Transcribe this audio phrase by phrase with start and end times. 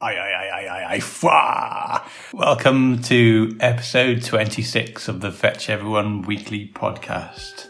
[0.00, 2.06] Aye, aye, aye, aye, aye, fwa!
[2.32, 7.66] Welcome to episode 26 of the Fetch Everyone Weekly podcast.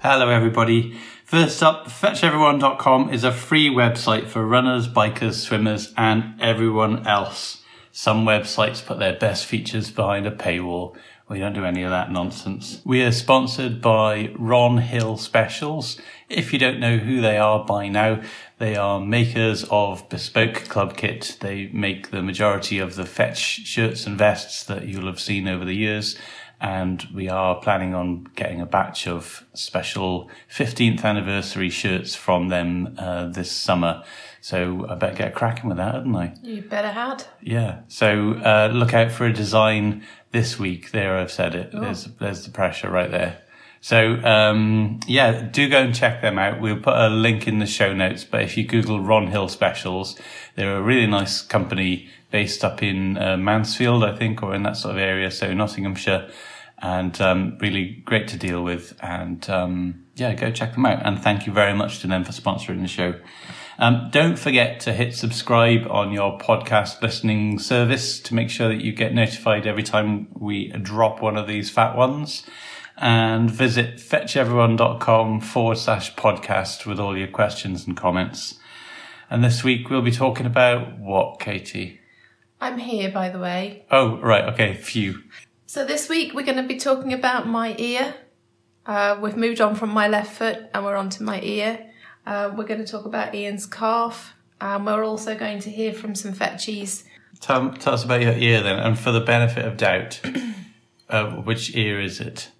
[0.00, 0.98] Hello, everybody.
[1.26, 7.60] First up, fetcheveryone.com is a free website for runners, bikers, swimmers, and everyone else.
[7.92, 10.96] Some websites put their best features behind a paywall.
[11.26, 12.82] We don't do any of that nonsense.
[12.84, 15.98] We are sponsored by Ron Hill Specials.
[16.28, 18.20] If you don't know who they are by now,
[18.58, 21.38] they are makers of bespoke club kit.
[21.40, 25.64] They make the majority of the fetch shirts and vests that you'll have seen over
[25.64, 26.14] the years.
[26.60, 32.96] And we are planning on getting a batch of special 15th anniversary shirts from them
[32.98, 34.04] uh, this summer.
[34.40, 36.34] So I better get cracking with that, hadn't I?
[36.42, 37.24] You better had.
[37.40, 37.80] Yeah.
[37.88, 40.90] So uh, look out for a design this week.
[40.90, 41.72] There, I've said it.
[41.72, 43.40] There's there's the pressure right there.
[43.80, 46.60] So um, yeah, do go and check them out.
[46.60, 48.24] We'll put a link in the show notes.
[48.24, 50.18] But if you Google Ron Hill Specials,
[50.56, 54.76] they're a really nice company based up in uh, Mansfield, I think, or in that
[54.76, 55.30] sort of area.
[55.30, 56.30] So Nottinghamshire,
[56.78, 58.98] and um, really great to deal with.
[59.00, 61.06] And um, yeah, go check them out.
[61.06, 63.14] And thank you very much to them for sponsoring the show.
[63.78, 68.84] Um, don't forget to hit subscribe on your podcast listening service to make sure that
[68.84, 72.44] you get notified every time we drop one of these fat ones.
[72.96, 78.60] And visit fetcheveryone.com forward slash podcast with all your questions and comments.
[79.28, 82.00] And this week we'll be talking about what, Katie?
[82.60, 83.84] I'm here, by the way.
[83.90, 84.44] Oh, right.
[84.54, 84.74] Okay.
[84.74, 85.24] Phew.
[85.66, 88.14] So this week we're going to be talking about my ear.
[88.86, 91.90] Uh, we've moved on from my left foot and we're on to my ear.
[92.26, 94.34] Uh, we're going to talk about Ian's calf.
[94.60, 97.04] And we're also going to hear from some fetchies.
[97.40, 98.78] Tell, tell us about your ear then.
[98.78, 100.20] And for the benefit of doubt,
[101.08, 102.50] uh, which ear is it?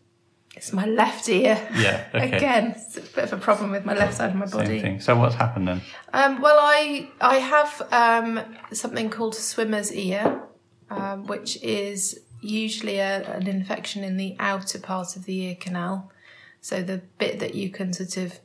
[0.57, 1.59] It's my left ear.
[1.75, 2.05] Yeah.
[2.15, 2.37] Okay.
[2.37, 4.67] Again, it's a bit of a problem with my left side of my body.
[4.67, 5.01] Same thing.
[5.01, 5.81] So what's happened then?
[6.13, 8.41] Um, well, I I have um,
[8.73, 10.43] something called swimmer's ear,
[10.91, 16.13] um, which is usually a, an infection in the outer part of the ear canal.
[16.61, 18.39] So the bit that you can sort of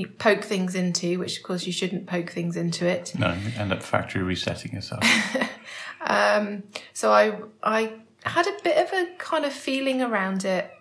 [0.00, 3.12] you poke things into, which of course you shouldn't poke things into it.
[3.18, 5.02] No, you end up factory resetting yourself.
[6.02, 6.62] Um,
[6.94, 7.92] so I I
[8.24, 10.72] had a bit of a kind of feeling around it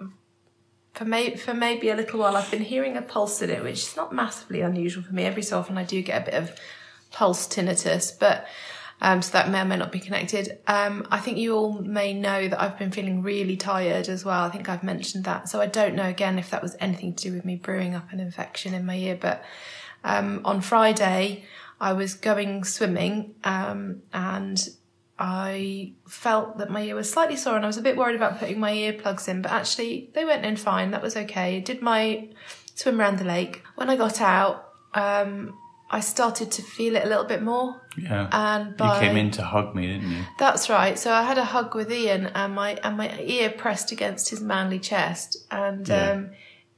[0.93, 2.37] for may, for maybe a little while.
[2.37, 5.25] I've been hearing a pulse in it, which is not massively unusual for me.
[5.25, 6.57] Every so often I do get a bit of
[7.11, 8.47] pulse tinnitus, but
[9.01, 10.59] um, so that may or may not be connected.
[10.67, 14.43] Um, I think you all may know that I've been feeling really tired as well.
[14.43, 15.49] I think I've mentioned that.
[15.49, 18.11] So I don't know again if that was anything to do with me brewing up
[18.11, 19.43] an infection in my ear, but
[20.03, 21.45] um, on Friday
[21.79, 24.67] I was going swimming um, and
[25.17, 28.39] I felt that my ear was slightly sore and I was a bit worried about
[28.39, 30.91] putting my earplugs in, but actually they went in fine.
[30.91, 31.59] That was okay.
[31.59, 32.29] Did my
[32.79, 33.63] swim around the lake.
[33.75, 35.57] When I got out, um,
[35.91, 37.81] I started to feel it a little bit more.
[37.97, 38.29] Yeah.
[38.31, 40.23] And by, you came in to hug me, didn't you?
[40.37, 40.97] That's right.
[40.99, 44.39] So I had a hug with Ian and my and my ear pressed against his
[44.41, 46.11] manly chest and Yeah.
[46.11, 46.29] um,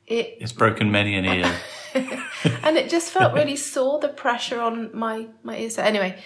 [0.07, 1.53] it It's broken many an ear.
[2.63, 5.69] and it just felt really sore the pressure on my my ear.
[5.69, 6.17] So anyway,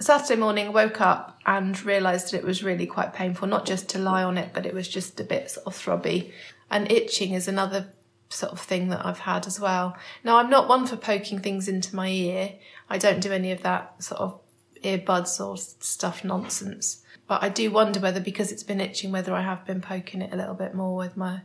[0.00, 3.48] Saturday morning I woke up and realised that it was really quite painful.
[3.48, 6.30] Not just to lie on it, but it was just a bit sort of throbby.
[6.70, 7.88] And itching is another
[8.28, 9.96] sort of thing that I've had as well.
[10.24, 12.52] Now I'm not one for poking things into my ear.
[12.90, 14.40] I don't do any of that sort of
[14.84, 17.02] earbuds or stuff nonsense.
[17.26, 20.32] But I do wonder whether because it's been itching, whether I have been poking it
[20.32, 21.40] a little bit more with my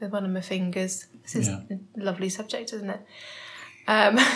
[0.00, 1.06] with one of my fingers.
[1.22, 1.60] This is Yeah.
[1.70, 3.00] a lovely subject, isn't it?
[3.88, 4.18] Um,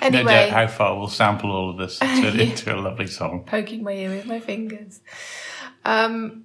[0.00, 3.42] No anyway, doubt how far we'll sample all of this into, into a lovely song.
[3.44, 5.00] poking my ear with my fingers.
[5.84, 6.44] Um,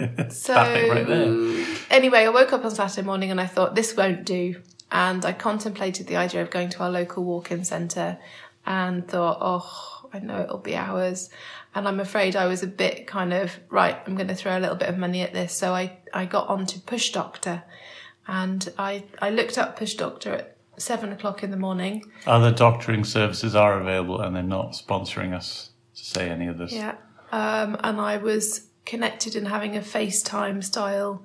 [0.30, 1.66] so right there.
[1.90, 5.32] anyway, I woke up on Saturday morning and I thought this won't do, and I
[5.32, 8.18] contemplated the idea of going to our local walk-in centre,
[8.66, 11.30] and thought, oh, I know it'll be hours,
[11.74, 13.96] and I'm afraid I was a bit kind of right.
[14.06, 16.48] I'm going to throw a little bit of money at this, so I I got
[16.48, 17.62] onto Push Doctor,
[18.26, 22.04] and I I looked up Push Doctor at seven o'clock in the morning.
[22.26, 26.72] Other doctoring services are available and they're not sponsoring us to say any of this.
[26.72, 26.96] Yeah.
[27.32, 31.22] Um, and I was connected and having a FaceTime style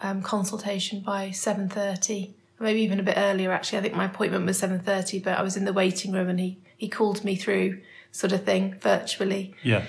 [0.00, 3.78] um, consultation by 7.30, maybe even a bit earlier actually.
[3.78, 6.56] I think my appointment was 7.30, but I was in the waiting room and he,
[6.78, 9.54] he called me through sort of thing virtually.
[9.62, 9.84] Yeah.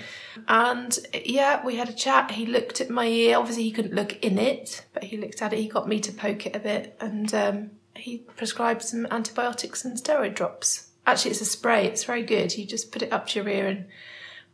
[0.46, 2.32] And yeah, we had a chat.
[2.32, 3.38] He looked at my ear.
[3.38, 5.60] Obviously, he couldn't look in it, but he looked at it.
[5.60, 9.96] He got me to poke it a bit, and um, he prescribed some antibiotics and
[9.96, 10.88] steroid drops.
[11.06, 11.86] Actually, it's a spray.
[11.86, 12.58] It's very good.
[12.58, 13.86] You just put it up to your ear and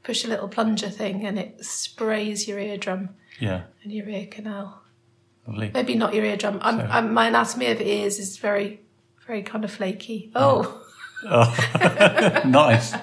[0.02, 3.62] push a little plunger thing, and it sprays your eardrum Yeah.
[3.82, 4.82] and your ear canal.
[5.46, 5.70] Lovely.
[5.74, 6.58] Maybe not your eardrum.
[6.62, 8.80] I'm, I'm, my anatomy of ears is very,
[9.26, 10.30] very kind of flaky.
[10.34, 10.80] Oh,
[12.44, 12.94] nice.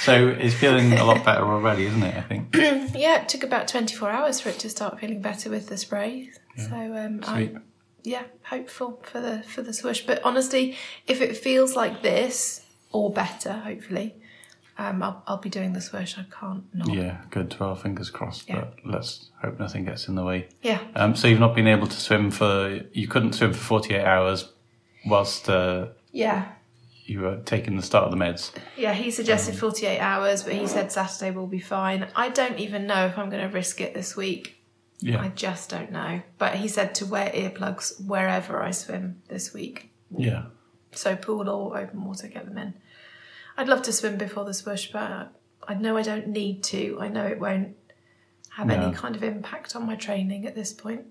[0.00, 2.16] So it's feeling a lot better already, isn't it?
[2.16, 2.54] I think.
[2.94, 3.22] yeah.
[3.22, 6.30] It took about 24 hours for it to start feeling better with the spray.
[6.56, 6.68] Yeah.
[6.68, 7.56] So um, Sweet.
[7.56, 7.60] I,
[8.02, 10.00] yeah, hopeful for the for the swoosh.
[10.06, 10.76] But honestly,
[11.06, 14.14] if it feels like this or better, hopefully,
[14.88, 16.16] um, I'll, I'll be doing this swoosh.
[16.18, 16.88] I can't not.
[16.92, 17.54] Yeah, good.
[17.60, 18.48] Well, fingers crossed.
[18.48, 18.60] Yeah.
[18.60, 20.48] But let's hope nothing gets in the way.
[20.62, 20.80] Yeah.
[20.94, 24.04] Um, so you've not been able to swim for you couldn't swim for forty eight
[24.04, 24.52] hours
[25.06, 26.46] whilst uh, Yeah.
[27.04, 28.52] you were taking the start of the meds.
[28.76, 32.06] Yeah, he suggested 48 hours, but he said Saturday will be fine.
[32.14, 34.56] I don't even know if I'm going to risk it this week.
[35.00, 36.20] Yeah, I just don't know.
[36.36, 39.90] But he said to wear earplugs wherever I swim this week.
[40.14, 40.42] yeah,
[40.92, 42.74] So pool or open water, get them in.
[43.60, 45.32] I'd love to swim before the swoosh, but
[45.68, 46.98] I know I don't need to.
[47.00, 47.76] I know it won't
[48.56, 48.74] have No.
[48.74, 51.04] any kind of impact on my training at this point.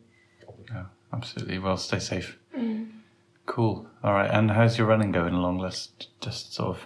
[0.71, 1.59] yeah, absolutely.
[1.59, 2.37] Well, stay safe.
[2.57, 2.89] Mm.
[3.45, 3.87] Cool.
[4.03, 4.29] All right.
[4.29, 5.59] And how's your running going along?
[5.59, 5.89] Let's
[6.21, 6.85] just sort of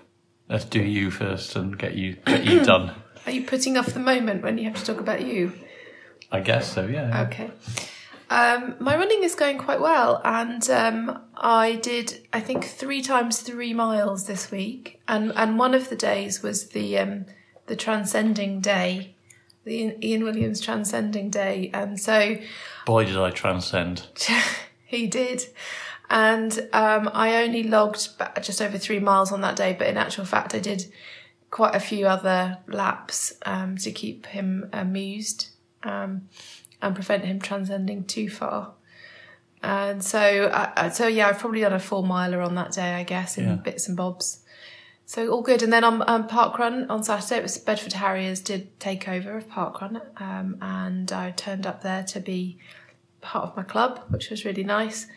[0.49, 2.91] let's do you first and get you get you done.
[3.25, 5.53] Are you putting off the moment when you have to talk about you?
[6.31, 6.85] I guess so.
[6.87, 7.23] Yeah.
[7.27, 7.51] Okay.
[8.33, 13.41] Um, my running is going quite well, and um, I did I think three times
[13.41, 17.27] three miles this week, and and one of the days was the um,
[17.67, 19.13] the transcending day,
[19.65, 22.37] the Ian- Williams transcending day, and so
[22.87, 24.07] Boy, did I transcend.
[24.85, 25.45] he did.
[26.09, 28.09] And um, I only logged
[28.41, 30.91] just over three miles on that day, but in actual fact, I did
[31.51, 35.49] quite a few other laps um, to keep him amused
[35.83, 36.29] um,
[36.83, 38.73] and prevent him transcending too far.
[39.63, 43.03] And so, uh, so yeah, I've probably done a four miler on that day, I
[43.03, 43.55] guess, in Yeah.
[43.55, 44.43] bits and bobs.
[45.05, 45.63] So all good.
[45.63, 49.37] And then on um, Park Run on Saturday, it was Bedford Harriers did take over
[49.37, 52.57] of Park Run, um, and I turned up there to be
[53.21, 55.07] part of my club, which was really nice.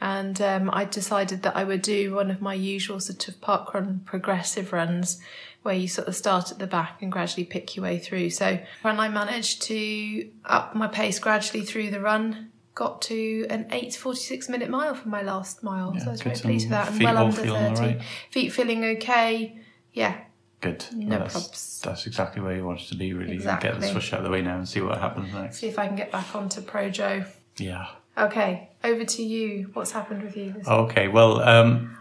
[0.00, 3.72] And um, I decided that I would do one of my usual sort of park
[3.72, 5.20] run progressive runs
[5.62, 8.30] where you sort of start at the back and gradually pick your way through.
[8.30, 13.64] So when I managed to up my pace gradually through the run, got to an
[13.70, 15.98] 8.46 minute mile for my last mile.
[15.98, 16.90] so I was very pleased with that.
[16.92, 17.48] And well under 30.
[17.48, 18.02] feeling all right?
[18.30, 19.58] Feet feeling okay.
[19.92, 20.18] Yeah.
[20.60, 20.84] Good.
[20.92, 21.80] No that's, probs.
[21.80, 23.12] That's exactly where you wanted to be.
[23.12, 23.68] Really, Exactly.
[23.68, 24.00] get the Exactly.
[24.00, 25.58] swoosh out of the way now and see what happens next.
[25.58, 27.26] See if I can get back onto Projo.
[27.56, 27.86] Yeah.
[28.18, 29.70] Okay, over to you.
[29.74, 31.98] What's happened with you Okay, well, um,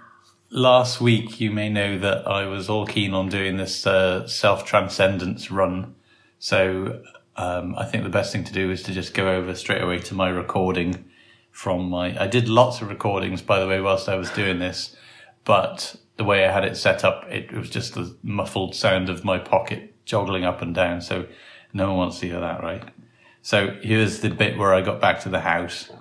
[0.50, 4.65] last week you may know that I was all keen on doing this uh, self
[4.65, 5.95] transcendence run.
[6.39, 7.01] So
[7.35, 10.00] um, I think the best thing to do is to just go over straight away
[10.00, 11.06] to my recording
[11.51, 12.21] from my.
[12.21, 14.95] I did lots of recordings, by the way, whilst I was doing this,
[15.44, 19.25] but the way I had it set up, it was just the muffled sound of
[19.25, 21.01] my pocket joggling up and down.
[21.01, 21.27] So
[21.73, 22.83] no one wants to hear that, right?
[23.45, 25.92] So here's the bit where I got back to the house.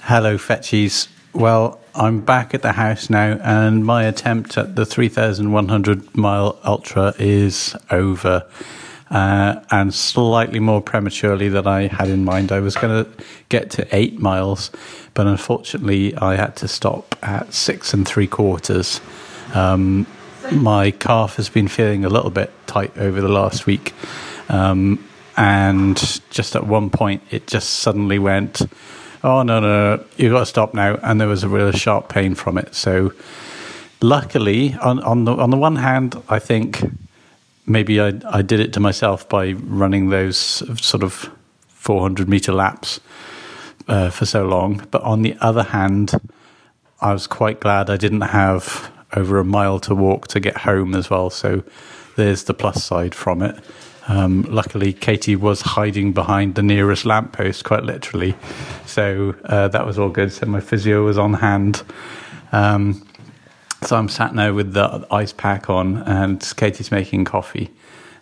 [0.00, 1.08] Hello, Fetchies.
[1.34, 7.12] Well, I'm back at the house now, and my attempt at the 3,100 mile ultra
[7.18, 8.46] is over.
[9.10, 12.50] Uh, and slightly more prematurely than I had in mind.
[12.50, 13.10] I was going to
[13.50, 14.70] get to eight miles,
[15.12, 19.02] but unfortunately, I had to stop at six and three quarters.
[19.52, 20.06] Um,
[20.50, 23.92] my calf has been feeling a little bit tight over the last week.
[24.48, 25.04] Um,
[25.36, 25.96] and
[26.30, 28.62] just at one point, it just suddenly went,
[29.22, 30.96] oh, no, no, no, you got to stop now.
[31.02, 32.74] And there was a real sharp pain from it.
[32.74, 33.12] So,
[34.00, 36.82] luckily, on, on, the, on the one hand, I think
[37.66, 41.30] maybe I, I did it to myself by running those sort of
[41.68, 43.00] 400 meter laps
[43.88, 44.86] uh, for so long.
[44.90, 46.12] But on the other hand,
[47.00, 50.94] I was quite glad I didn't have over a mile to walk to get home
[50.94, 51.30] as well.
[51.30, 51.64] So
[52.16, 53.56] there's the plus side from it.
[54.06, 58.34] Um, luckily, Katie was hiding behind the nearest lamppost, quite literally.
[58.86, 60.32] So uh, that was all good.
[60.32, 61.82] So my physio was on hand.
[62.52, 63.06] Um,
[63.82, 67.70] so I'm sat now with the ice pack on, and Katie's making coffee.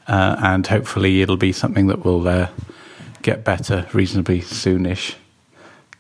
[0.07, 2.49] Uh, and hopefully, it'll be something that will uh,
[3.23, 5.15] get better reasonably soonish.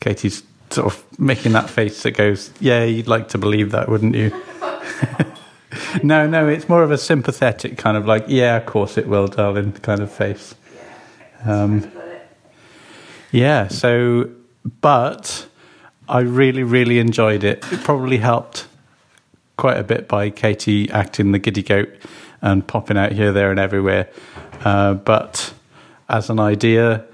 [0.00, 4.14] Katie's sort of making that face that goes, "Yeah, you'd like to believe that, wouldn't
[4.14, 4.32] you?"
[6.02, 9.26] no, no, it's more of a sympathetic kind of like, "Yeah, of course it will,
[9.26, 10.54] darling," kind of face.
[11.44, 11.90] Um,
[13.30, 13.68] yeah.
[13.68, 14.30] So,
[14.80, 15.46] but
[16.08, 17.64] I really, really enjoyed it.
[17.72, 18.66] It probably helped
[19.56, 21.88] quite a bit by Katie acting the giddy goat
[22.40, 24.08] and popping out here, there, and everywhere.
[24.64, 25.54] Uh, but
[26.08, 27.04] as an idea,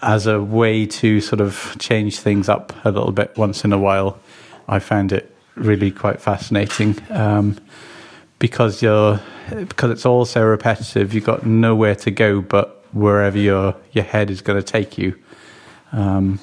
[0.00, 3.78] as a way to sort of change things up a little bit once in a
[3.78, 4.18] while,
[4.68, 7.58] I found it really quite fascinating um,
[8.38, 11.12] because you're because it's all so repetitive.
[11.14, 15.18] You've got nowhere to go but wherever your your head is going to take you.
[15.92, 16.40] Um,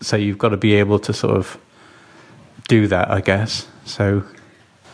[0.00, 1.58] so you've got to be able to sort of
[2.68, 3.66] do that, I guess.
[3.84, 4.24] So.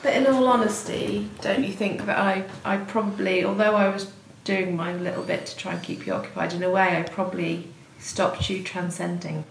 [0.03, 4.11] But in all honesty, don't you think that I, I probably, although I was
[4.45, 7.03] doing mine a little bit to try and keep you occupied, in a way, I
[7.03, 9.45] probably stopped you transcending.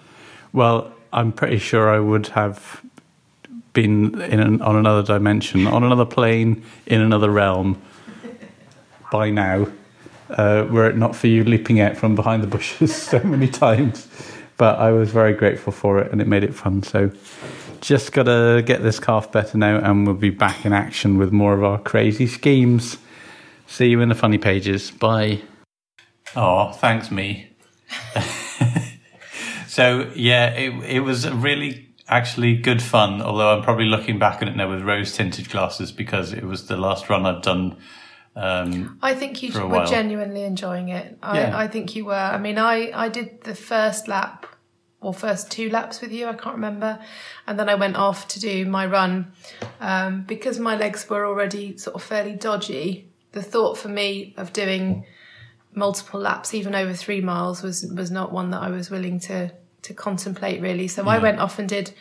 [0.53, 2.81] Well, I'm pretty sure I would have
[3.75, 7.79] been in an, on another dimension, on another plane, in another realm
[9.11, 9.67] by now,
[10.31, 14.07] uh, were it not for you leaping out from behind the bushes so many times.
[14.57, 16.81] But I was very grateful for it, and it made it fun.
[16.81, 17.11] So,
[17.81, 21.31] just got to get this calf better now, and we'll be back in action with
[21.31, 22.97] more of our crazy schemes.
[23.67, 24.91] See you in the funny pages.
[24.91, 25.41] Bye.
[26.35, 27.51] Oh, thanks, me.
[29.67, 33.21] so yeah, it it was really actually good fun.
[33.21, 36.67] Although I'm probably looking back on it now with rose tinted glasses because it was
[36.67, 37.77] the last run I've done.
[38.35, 41.17] Um, I think you were genuinely enjoying it.
[41.23, 41.57] I, yeah.
[41.57, 42.13] I think you were.
[42.13, 44.45] I mean, I I did the first lap
[44.99, 46.27] or first two laps with you.
[46.27, 46.99] I can't remember,
[47.47, 49.31] and then I went off to do my run
[49.79, 53.09] um, because my legs were already sort of fairly dodgy.
[53.31, 55.05] The thought for me of doing
[55.73, 59.51] multiple laps, even over three miles, was was not one that I was willing to
[59.85, 60.87] to contemplate really.
[60.87, 61.07] So.
[61.07, 61.93] I went off and did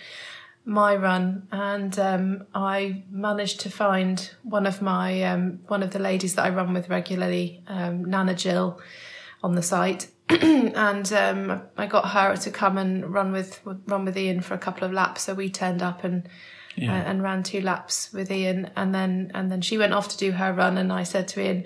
[0.64, 5.98] my run, and um, I managed to find one of my um, one of the
[5.98, 8.80] ladies that I run with regularly, um, Nana Jill,
[9.42, 14.16] on the site, and um, I got her to come and run with run with
[14.16, 15.22] Ian for a couple of laps.
[15.22, 16.28] So we turned up and
[16.76, 16.92] yeah.
[16.92, 20.16] uh, and ran two laps with Ian, and then and then she went off to
[20.16, 21.64] do her run, and I said to Ian,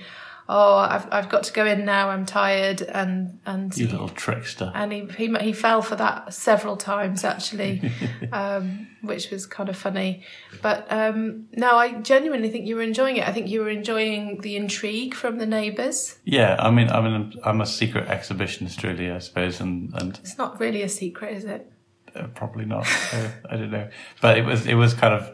[0.48, 2.10] "Oh, I've I've got to go in now.
[2.10, 4.72] I'm tired." And and you little trickster.
[4.74, 7.90] And he he he fell for that several times actually,
[8.32, 10.24] um, which was kind of funny.
[10.62, 13.28] But um, no, I genuinely think you were enjoying it.
[13.28, 16.18] I think you were enjoying the intrigue from the neighbours.
[16.24, 20.38] Yeah, I mean, I mean, I'm a secret exhibitionist, really, I suppose, and and it's
[20.38, 21.70] not really a secret, is it?
[22.14, 22.86] Uh, probably not.
[23.12, 23.88] uh, I don't know,
[24.20, 25.30] but it was it was kind of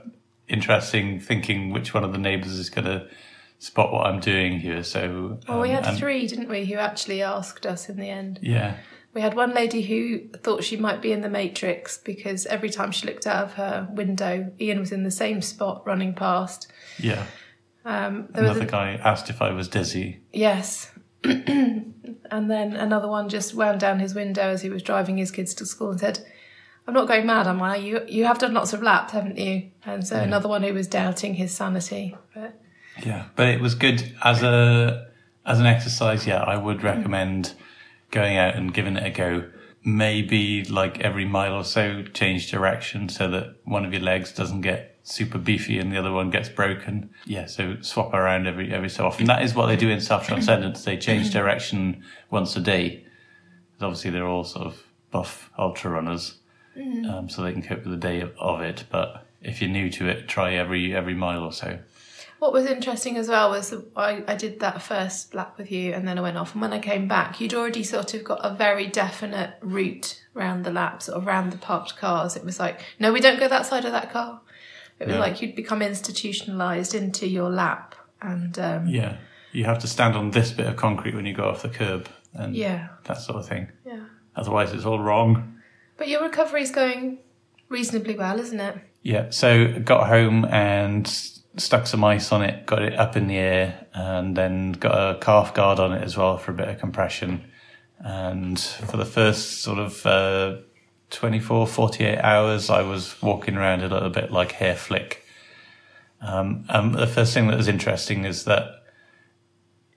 [0.49, 3.09] interesting thinking which one of the neighbours is going to
[3.65, 4.83] spot what I'm doing here.
[4.83, 8.39] So, well, we um, had three, didn't we, who actually asked us in the end?
[8.43, 8.77] Yeah.
[9.15, 12.93] We had one lady who thought she might be in the Matrix because every time
[12.93, 16.71] she looked out of her window, Ian was in the same spot running past.
[16.99, 17.25] Yeah.
[17.87, 20.21] Um, Another a, guy asked if I was dizzy.
[20.31, 20.91] Yes.
[21.25, 21.95] and
[22.31, 25.65] then another one just wound down his window as he was driving his kids to
[25.65, 26.19] school and said,
[26.87, 27.77] I'm not going mad, am I?
[27.77, 29.71] You you have done lots of laps, haven't you?
[29.87, 30.25] And so yeah.
[30.25, 32.15] another one who was doubting his sanity.
[32.35, 32.61] But
[33.03, 35.09] yeah, but it was good as a
[35.47, 36.27] as an exercise.
[36.27, 37.55] Yeah, I would recommend
[38.11, 39.51] going out and giving it a go.
[39.87, 44.63] Maybe like every mile or so, change direction so that one of your legs doesn't
[44.63, 47.11] get super beefy and the other one gets broken.
[47.27, 49.27] Yeah, so swap around every every so often.
[49.27, 50.85] That is what they do in self transcendence.
[50.85, 53.05] They change direction once a day.
[53.81, 56.39] Obviously, they're all sort of buff ultra runners
[56.77, 57.09] mm.
[57.09, 58.85] um, so they can cope with the day of, of it.
[58.91, 61.79] But if you're new to it, try every every mile or so.
[62.39, 66.07] What was interesting as well was I, I did that first lap with you and
[66.07, 66.53] then I went off.
[66.53, 70.65] And when I came back, you'd already sort of got a very definite route around
[70.65, 72.37] the lap, sort of around the parked cars.
[72.37, 74.41] It was like, no, we don't go that side of that car.
[74.99, 75.21] It was yeah.
[75.21, 77.95] like you'd become institutionalized into your lap.
[78.21, 79.17] And um, yeah,
[79.53, 82.09] you have to stand on this bit of concrete when you go off the curb
[82.33, 82.89] and yeah.
[83.05, 83.69] that sort of thing.
[83.87, 84.05] Yeah.
[84.37, 85.61] Otherwise, it's all wrong.
[85.97, 87.19] But your recovery's going
[87.69, 88.77] reasonably well, isn't it?
[89.03, 89.31] Yeah.
[89.31, 91.07] So got home and
[91.57, 95.19] stuck some ice on it, got it up in the air, and then got a
[95.19, 97.45] calf guard on it as well for a bit of compression.
[97.99, 100.57] And for the first sort of uh,
[101.11, 105.25] 24, 48 hours, I was walking around a little bit like Herr Flick.
[106.21, 108.83] Um, um, the first thing that was interesting is that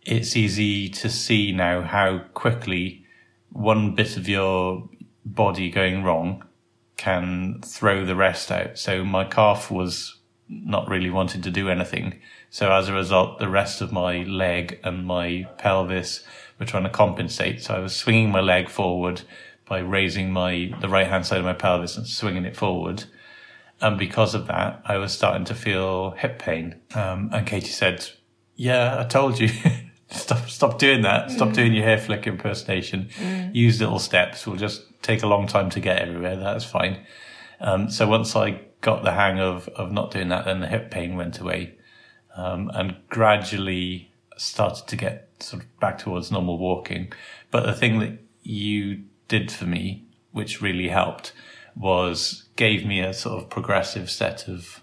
[0.03, 3.03] it's easy to see now how quickly
[3.51, 4.89] one bit of your
[5.25, 6.43] body going wrong
[6.95, 8.77] can throw the rest out.
[8.77, 10.16] So my calf was
[10.49, 12.19] not really wanting to do anything.
[12.49, 16.23] So as a result, the rest of my leg and my pelvis
[16.59, 17.61] were trying to compensate.
[17.61, 19.21] So I was swinging my leg forward
[19.67, 23.03] by raising my, the right hand side of my pelvis and swinging it forward.
[23.81, 26.75] And because of that, I was starting to feel hip pain.
[26.95, 28.09] Um, and Katie said,
[28.55, 29.49] yeah, I told you.
[30.09, 31.29] stop, stop doing that.
[31.31, 31.53] Stop mm.
[31.53, 33.09] doing your Herr Flick impersonation.
[33.19, 33.53] Mm.
[33.53, 34.47] Use little steps.
[34.47, 36.37] We'll just take a long time to get everywhere.
[36.37, 37.05] That's fine.
[37.59, 40.91] Um, so once I got the hang of, of not doing that, then the hip
[40.91, 41.75] pain went away.
[42.35, 47.11] Um, and gradually started to get sort of back towards normal walking.
[47.49, 51.33] But the thing that you did for me, which really helped,
[51.75, 54.81] was gave me a sort of progressive set of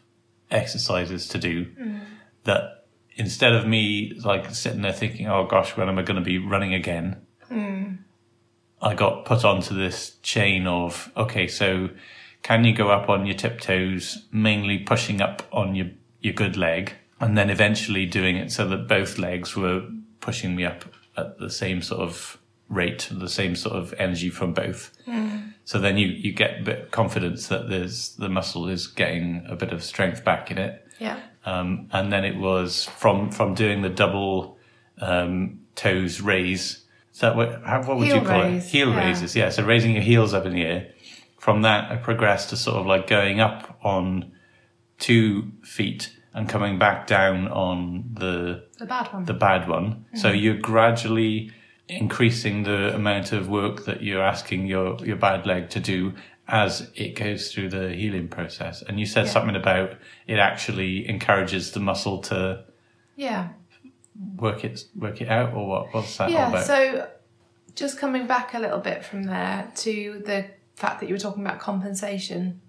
[0.50, 2.00] exercises to do mm.
[2.44, 2.86] that
[3.16, 6.38] instead of me like sitting there thinking, "Oh gosh, when am I going to be
[6.38, 7.20] running again?"
[8.80, 11.90] I got put onto this chain of okay, so
[12.44, 15.88] can you go up on your tiptoes, mainly pushing up on your
[16.20, 19.82] your good leg, and then eventually doing it so that both legs were
[20.20, 20.84] pushing me up
[21.16, 24.92] at the same sort of rate, the same sort of energy from both.
[25.64, 29.56] So then you you get a bit confidence that there's the muscle is getting a
[29.56, 30.86] bit of strength back in it.
[30.98, 31.20] Yeah.
[31.46, 34.58] Um, and then it was from from doing the double
[35.00, 36.84] um, toes raise.
[37.12, 37.62] Is that what?
[37.62, 38.70] How, what would Heel you call raise, it?
[38.70, 39.06] Heel yeah.
[39.06, 39.36] raises.
[39.36, 39.48] Yeah.
[39.48, 40.93] So raising your heels up in the air.
[41.44, 44.32] From that, I progressed to sort of like going up on
[44.98, 49.24] two feet and coming back down on the The bad one.
[49.26, 49.86] the bad one.
[49.90, 50.16] Mm-hmm.
[50.22, 51.50] So you're gradually
[51.86, 56.14] increasing the amount of work that you're asking your, your bad leg to do
[56.48, 58.80] as it goes through the healing process.
[58.80, 59.32] And you said Yeah.
[59.32, 59.90] something about
[60.26, 62.64] it actually encourages the muscle to
[63.16, 63.48] yeah.
[64.36, 65.92] work it work it out, or what?
[65.94, 67.06] What's that Yeah, so
[67.74, 71.44] just coming back a little bit from there to the fact that you were talking
[71.44, 72.60] about compensation.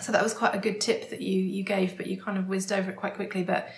[0.00, 2.48] So that was quite a good tip that you you gave, but you kind of
[2.48, 3.42] whizzed over it quite quickly.
[3.42, 3.68] But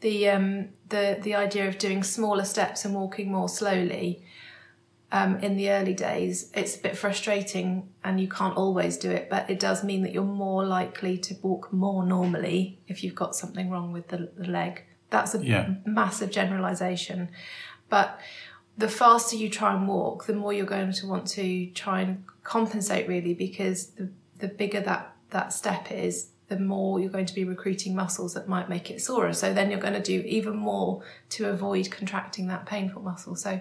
[0.00, 4.22] the um, the the idea of doing smaller steps and walking more slowly
[5.12, 9.28] um, in the early days, it's a bit frustrating, and you can't always do it.
[9.30, 13.34] But it does mean that you're more likely to walk more normally if you've got
[13.34, 14.84] something wrong with the, the leg.
[15.10, 15.74] That's a Yeah.
[15.84, 17.30] massive generalization,
[17.88, 18.20] but
[18.80, 22.24] the faster you try and walk, the more you're going to want to try and
[22.42, 24.08] compensate really because the,
[24.38, 28.48] the bigger that, that step is, the more you're going to be recruiting muscles that
[28.48, 29.32] might make it sorer.
[29.32, 33.36] So then you're going to do even more to avoid contracting that painful muscle.
[33.36, 33.60] So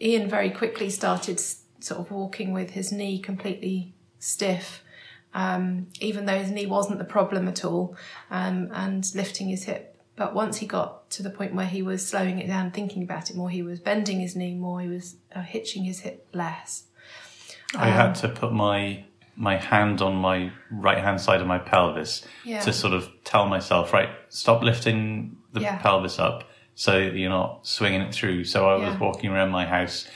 [0.00, 4.82] Ian very quickly started sort of walking with his knee completely stiff.
[5.32, 7.96] Um, even though his knee wasn't the problem at all,
[8.30, 12.06] um, and lifting his hip but once he got to the point where he was
[12.06, 15.16] slowing it down, thinking about it more, he was bending his knee more, he was
[15.34, 16.84] uh, hitching his hip less.
[17.76, 19.04] I had to put my
[19.40, 22.58] my hand on my right hand side of my pelvis Yeah.
[22.60, 25.78] to sort of tell myself, right, stop lifting the Yeah.
[25.78, 26.42] pelvis up
[26.74, 28.42] so that you're not swinging it through.
[28.44, 28.98] So I was Yeah.
[28.98, 30.08] walking around my house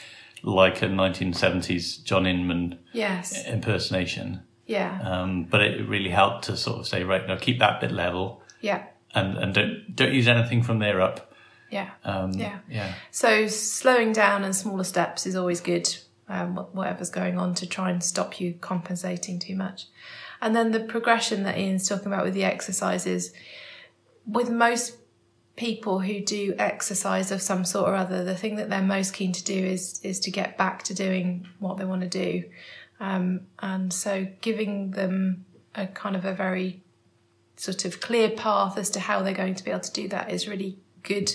[0.43, 3.47] like a 1970s John Inman Yes.
[3.47, 4.43] impersonation.
[4.67, 4.99] Yeah.
[5.03, 8.43] Um, but it really helped to sort of say, right, now keep that bit level
[8.61, 8.83] Yeah.
[9.15, 11.33] And, and don't don't use anything from there up.
[11.71, 11.91] Yeah.
[12.05, 12.59] Um, Yeah.
[12.69, 12.95] yeah.
[13.11, 15.89] So slowing down and smaller steps is always good,
[16.29, 19.87] um, whatever's going on, to try and stop you compensating too much.
[20.43, 23.33] And then the progression that Ian's talking about with the exercises,
[24.27, 24.99] with most
[25.57, 29.33] people who do exercise of some sort or other, the thing that they're most keen
[29.33, 32.45] to do is is to get back to doing what they want to do.
[33.01, 35.45] Um, and so giving them
[35.75, 36.83] a kind of a very
[37.63, 40.33] sort of clear path as to how they're going to be able to do that
[40.33, 40.73] is really
[41.05, 41.29] good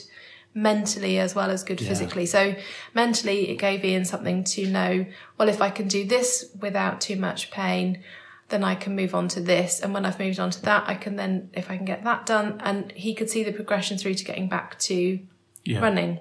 [0.53, 1.87] mentally as well as good Yeah.
[1.87, 2.25] physically.
[2.25, 2.55] So
[2.93, 5.05] mentally, it gave Ian something to know,
[5.37, 8.03] well, if I can do this without too much pain,
[8.49, 9.79] then I can move on to this.
[9.81, 12.25] And when I've moved on to that, I can then, if I can get that
[12.25, 15.19] done, and he could see the progression through to getting back to
[15.63, 15.79] Yeah.
[15.79, 16.19] running.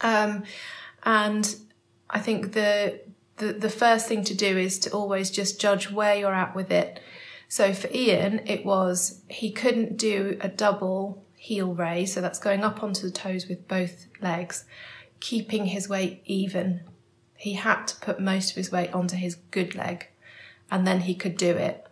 [0.00, 0.44] Um,
[1.04, 1.56] and
[2.08, 3.00] I think the,
[3.38, 6.70] the the first thing to do is to always just judge where you're at with
[6.70, 7.00] it.
[7.50, 12.62] So for Ian, it was he couldn't do a double heel raise, so that's going
[12.62, 14.64] up onto the toes with both legs,
[15.18, 16.82] keeping his weight even.
[17.34, 20.06] He had to put most of his weight onto his good leg,
[20.70, 21.84] and then he could do it.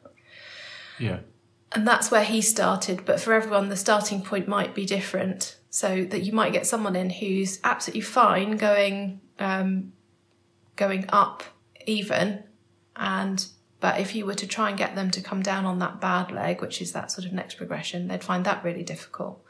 [0.97, 1.19] Yeah.
[1.73, 3.05] And that's where he started.
[3.05, 5.57] But for everyone, the starting point might be different.
[5.71, 9.93] So that you might get someone in who's absolutely fine going um,
[10.77, 11.43] going up
[11.85, 12.45] even,
[12.95, 13.45] and
[13.81, 16.31] but if you were to try and get them to come down on that bad
[16.33, 19.45] leg, which is that sort of next progression, they'd find that really difficult.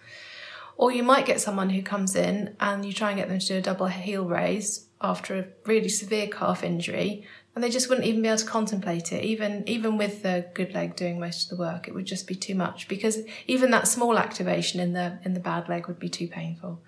[0.76, 3.46] Or you might get someone who comes in and you try and get them to
[3.46, 8.06] do a double heel raise after a really severe calf injury, and they just wouldn't
[8.06, 9.24] even be able to contemplate it.
[9.24, 12.34] Even even with the good leg doing most of the work, it would just be
[12.34, 16.08] too much because even that small activation in the in the bad leg would be
[16.08, 16.80] too painful.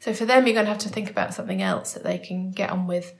[0.00, 2.50] So for them, you're going to have to think about something else that they can
[2.50, 3.14] get on with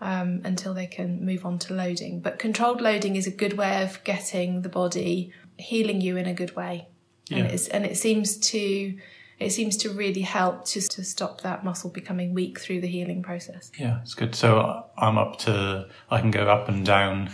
[0.00, 2.20] um, until they can move on to loading.
[2.20, 6.34] But controlled loading is a good way of getting the body healing you in a
[6.34, 6.86] good way,
[7.30, 7.44] and Yeah.
[7.46, 8.94] it's and it seems to
[9.38, 13.22] it seems to really help just to stop that muscle becoming weak through the healing
[13.22, 13.70] process.
[13.78, 14.34] Yeah, it's good.
[14.34, 17.30] So I'm up to, I can go up and down,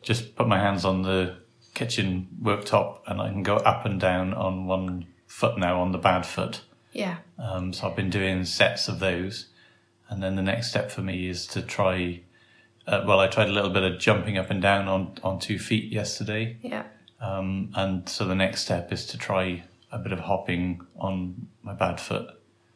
[0.00, 1.38] just put my hands on the
[1.74, 5.98] kitchen worktop and I can go up and down on one foot now, on the
[5.98, 6.60] bad foot.
[6.92, 9.46] Yeah, Um, so I've been doing sets of those.
[10.10, 12.20] And then the next step for me is to try,
[12.86, 15.58] uh, well, I tried a little bit of jumping up and down on, on two
[15.58, 16.56] feet yesterday.
[16.62, 16.82] yeah,
[17.20, 21.74] Um, and so the next step is to try a bit of hopping on my
[21.74, 22.28] bad foot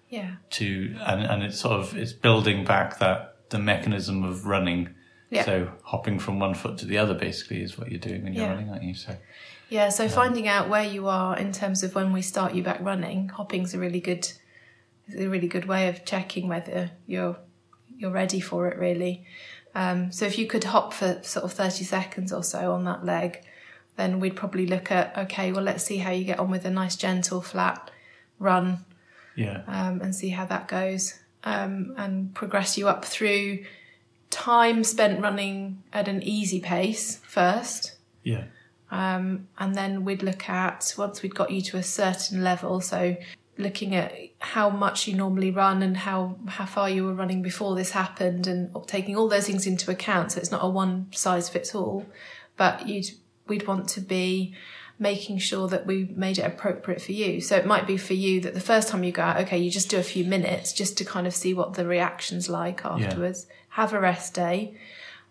[0.08, 0.36] Yeah.
[0.50, 4.94] to, and, and it's sort of, it's building back that, the mechanism of running.
[5.30, 5.44] Yeah.
[5.44, 8.44] So hopping from one foot to the other basically is what you're doing when you're
[8.44, 8.50] Yeah.
[8.50, 8.94] running, aren't you?
[8.94, 9.16] So
[9.70, 12.78] Yeah, so finding out where you are in terms of when we start you back
[12.80, 14.30] running, hopping's a really good
[15.08, 17.36] is a really good way of checking whether you're
[17.96, 19.24] you're ready for it really.
[19.74, 23.04] Um, so if you could hop for sort of 30 seconds or so on that
[23.04, 23.42] leg,
[23.96, 26.70] then we'd probably look at okay, well let's see how you get on with a
[26.70, 27.90] nice gentle flat
[28.38, 28.84] run
[29.36, 33.64] yeah, um, and see how that goes um, and progress you up through
[34.30, 37.96] time spent running at an easy pace first.
[38.22, 38.44] Yeah,
[38.90, 43.16] um, and then we'd look at once we'd got you to a certain level so
[43.56, 47.74] looking at how much you normally run and how how far you were running before
[47.74, 51.48] this happened and taking all those things into account so it's not a one size
[51.48, 52.06] fits all.
[52.56, 53.06] But you'd
[53.46, 54.54] we'd want to be
[54.98, 57.40] making sure that we made it appropriate for you.
[57.40, 59.70] So it might be for you that the first time you go out okay you
[59.70, 63.46] just do a few minutes just to kind of see what the reactions like afterwards.
[63.70, 64.76] Have a rest day.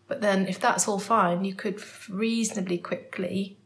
[0.08, 3.58] But then if that's all fine you could reasonably quickly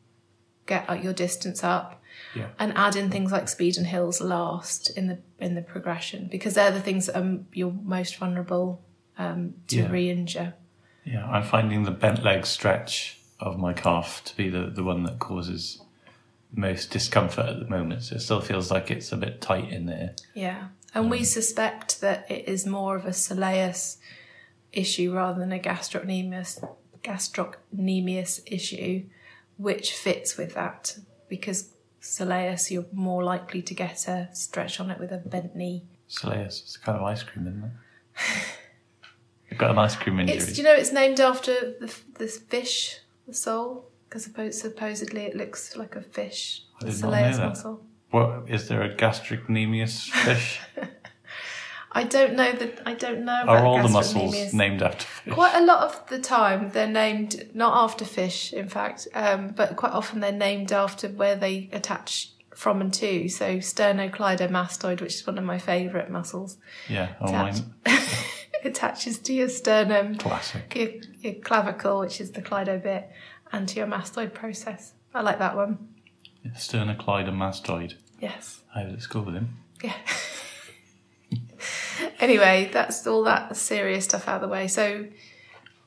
[0.66, 1.97] get uh, your distance up
[2.38, 6.28] yeah, and add in things like speed and hills last in the in the progression
[6.32, 8.82] because they're the things that are you're most vulnerable
[9.18, 9.90] um, to Yeah.
[9.92, 10.54] re-injure.
[11.04, 11.26] yeah.
[11.30, 15.20] I'm finding the bent leg stretch of my calf to be the, the one that
[15.20, 15.82] causes
[16.54, 18.04] most discomfort at the moment.
[18.04, 20.16] So it still feels like it's a bit tight in there.
[20.34, 23.98] Yeah, and we suspect that it is more of a soleus
[24.72, 26.64] issue rather than a gastrocnemius
[27.04, 29.04] gastrocnemius issue,
[29.58, 30.98] which fits with that
[31.30, 31.70] because
[32.08, 35.84] soleus you're more likely to get a stretch on it with a bent knee.
[36.10, 37.72] Soleus, it's a kind of ice cream, isn't it?
[39.52, 40.38] I've got an ice cream injury.
[40.38, 45.22] It's do you know it's named after the this fish, the sole, because suppose, supposedly
[45.22, 47.50] it looks like a fish, I the did not know soleus that.
[47.50, 47.84] muscle.
[48.10, 50.60] What is there a gastrocnemius fish?
[51.98, 52.82] I don't know that.
[52.86, 53.44] I don't know.
[53.48, 55.34] Are all the muscles named after fish?
[55.34, 59.76] Quite a lot of the time, they're named not after fish, in fact, um, but
[59.76, 63.28] quite often they're named after where they attach from and to.
[63.30, 66.58] So sternocleidomastoid, which is one of my favourite muscles,
[66.88, 68.00] Yeah, oh attach- mine.
[68.64, 70.76] attaches to your sternum, Classic.
[70.76, 70.90] your,
[71.22, 73.10] your clavicle, which is the cleido bit,
[73.52, 74.94] and to your mastoid process.
[75.16, 75.80] I like that one.
[76.56, 77.96] Sternocleidomastoid.
[78.20, 78.62] Yes.
[78.76, 79.58] I was at school with him.
[79.84, 79.94] Yeah.
[82.20, 84.68] anyway, that's all that serious stuff out of the way.
[84.68, 85.06] So,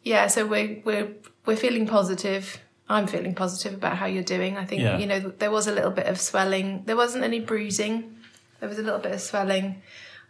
[0.02, 1.08] yeah, so we're we're
[1.46, 2.58] we're feeling positive.
[2.88, 4.56] I'm feeling positive about how you're doing.
[4.56, 4.98] I think Yeah.
[4.98, 6.82] you know there was a little bit of swelling.
[6.86, 8.16] There wasn't any bruising.
[8.58, 9.82] There was a little bit of swelling.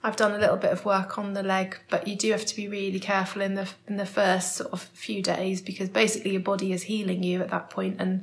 [0.02, 2.56] I've done a little bit of work on the leg, but you do have to
[2.56, 6.40] be really careful in the in the first sort of few days because basically your
[6.40, 8.22] body is healing you at that point, and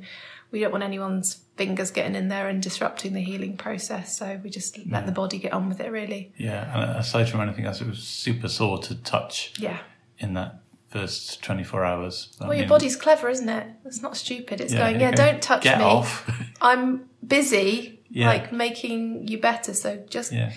[0.50, 4.16] we don't want anyone's fingers getting in there and disrupting the healing process.
[4.16, 6.32] So we just let the body get on with it, really.
[6.36, 9.78] Yeah, and aside from anything else, it was super sore to touch Yeah.
[10.18, 12.34] in that first 24 hours.
[12.40, 13.66] I Well, your body's clever, isn't it?
[13.84, 14.60] It's not stupid.
[14.60, 15.84] It's yeah, going, yeah, don't touch get me.
[15.84, 16.30] off.
[16.62, 18.28] I'm busy, Yeah.
[18.28, 19.74] like making you better.
[19.74, 20.52] So just yeah,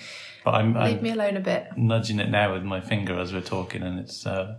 [0.46, 1.68] but I'm, leave I'm me alone a bit.
[1.76, 4.56] nudging it now with my finger as we're talking, and it's uh,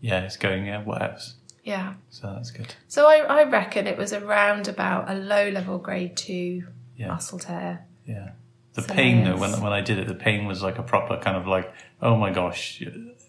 [0.00, 1.34] yeah, it's going yeah, what else?
[1.64, 1.94] Yeah.
[2.10, 2.74] So that's good.
[2.88, 6.64] So I, I reckon it was around about a low level grade two
[6.96, 7.08] Yeah.
[7.08, 7.86] muscle tear.
[8.06, 8.32] Yeah.
[8.74, 11.16] The So pain though, when when I did it, the pain was like a proper
[11.16, 11.72] kind of like,
[12.02, 12.82] oh my gosh,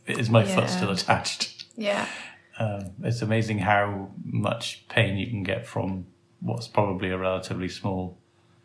[0.07, 1.65] is my foot still attached?
[1.77, 2.07] Yeah.
[2.59, 6.05] Um, it's amazing how much pain you can get from
[6.41, 8.17] what's probably a relatively small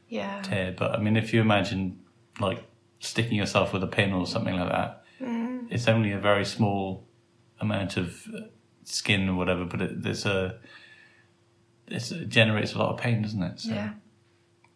[0.08, 0.42] Yeah.
[0.42, 0.74] tear.
[0.76, 2.00] But I mean, if you imagine
[2.40, 2.64] like
[2.98, 5.66] sticking yourself with a pin or something like that, Mm.
[5.70, 7.04] it's only a very small
[7.60, 8.26] amount of
[8.84, 10.58] skin or whatever, but it, there's a
[11.88, 13.60] it's, it generates a lot of pain, doesn't it?
[13.60, 13.90] So, Yeah.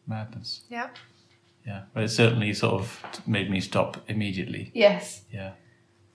[0.07, 0.63] Madness.
[0.69, 0.89] Yeah.
[1.67, 4.71] Yeah, but it certainly sort of made me stop immediately.
[4.75, 5.23] Yes.
[5.33, 5.53] Yeah.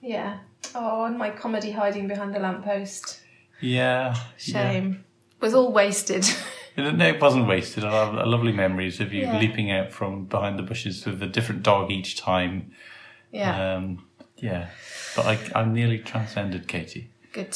[0.02, 0.40] Yeah.
[0.76, 3.22] Oh, and my comedy hiding behind the lamppost.
[3.60, 4.16] Yeah.
[4.38, 5.04] Shame.
[5.42, 6.26] Was all wasted.
[6.78, 7.84] No, it wasn't wasted.
[7.84, 9.38] I have lovely memories of you Yeah.
[9.38, 12.72] leaping out from behind the bushes with a different dog each time.
[13.34, 13.74] yeah.
[13.76, 14.06] Um,
[14.38, 14.70] yeah.
[15.14, 17.10] But I, I'm nearly transcended, Katie.
[17.34, 17.56] Good.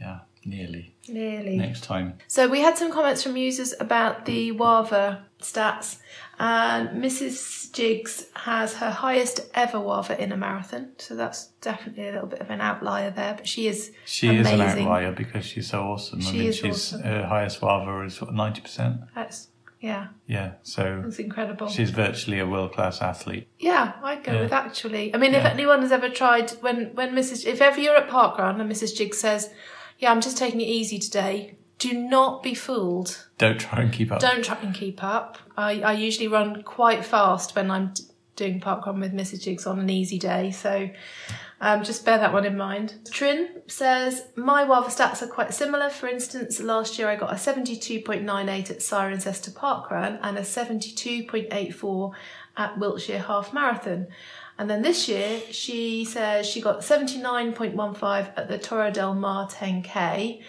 [0.00, 0.94] Yeah, nearly.
[1.08, 1.56] Nearly.
[1.56, 2.18] Next time.
[2.28, 5.98] So we had some comments from users about the WAVA stats,
[6.38, 7.72] and Mrs.
[7.72, 10.92] Jiggs has her highest ever WAVA in a marathon.
[10.98, 14.60] So that's definitely a little bit of an outlier there, but she is She amazing.
[14.60, 16.20] is an outlier because she's so awesome.
[16.20, 17.02] I She mean, is she's awesome.
[17.02, 19.08] her highest WAVA is what, 90%.
[19.14, 19.48] That's
[19.82, 21.66] yeah, Yeah, so it's incredible.
[21.68, 23.48] she's virtually a world class athlete.
[23.58, 24.40] Yeah, I'd go Yeah.
[24.42, 25.14] with actually.
[25.14, 27.44] I mean, if anyone has ever tried when when Mrs.
[27.46, 28.96] If ever you're at parkrun and Mrs.
[28.96, 29.50] Jiggs says,
[29.98, 33.26] "Yeah, I'm just taking it easy today," do not be fooled.
[33.38, 34.20] Don't try and keep up.
[34.20, 35.38] Don't try and keep up.
[35.56, 37.92] I, I usually run quite fast when I'm
[38.36, 39.42] doing parkrun with Mrs.
[39.42, 40.88] Jiggs on an easy day, so
[41.62, 42.94] um, just bear that one in mind.
[43.12, 45.90] Trin says, My WAVA stats are quite similar.
[45.90, 52.12] For instance, last year I got a 72.98 at Cirencester Parkrun and a 72.84
[52.56, 54.08] at Wiltshire Half Marathon.
[54.58, 60.42] And then this year, she says she got 79.15 at the Torre del Mar 10K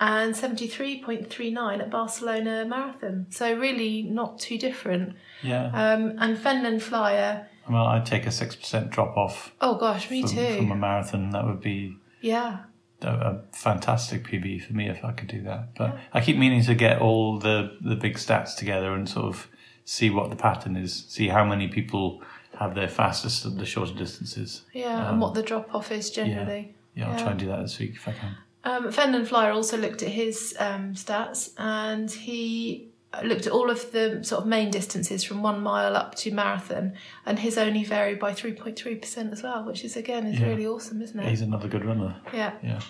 [0.00, 3.26] and 73.39 at Barcelona Marathon.
[3.30, 5.14] So really not too different.
[5.42, 5.66] Yeah.
[5.66, 10.30] Um, and Fenland Flyer, well, I'd take a 6% drop off oh gosh, me from,
[10.30, 10.56] too.
[10.56, 11.30] from a marathon.
[11.30, 12.60] That would be yeah.
[13.02, 15.74] a, a fantastic PB for me if I could do that.
[15.76, 19.48] But I keep meaning to get all the, the big stats together and sort of
[19.84, 22.22] see what the pattern is, see how many people
[22.58, 24.62] have their fastest at the shorter distances.
[24.72, 26.74] Yeah, and what the drop off is generally.
[26.94, 27.22] Yeah, I'll Yeah.
[27.22, 28.36] try and do that this week if I can.
[28.64, 33.70] Um, Fenland Flyer also looked at his um, stats and he Uh, looked at all
[33.70, 36.92] of the sort of main distances from one mile up to marathon,
[37.24, 40.46] and his only varied by 3.3% as well, which is again is Yeah.
[40.48, 41.26] really awesome, isn't it?
[41.26, 42.16] He's another good runner.
[42.34, 42.52] Yeah.
[42.62, 42.80] Yeah.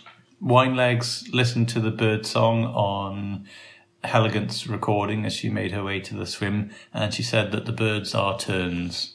[0.41, 3.47] Wine Legs listened to the bird song on
[4.05, 7.73] Heligant's recording as she made her way to the swim, and she said that the
[7.73, 9.15] birds are terns.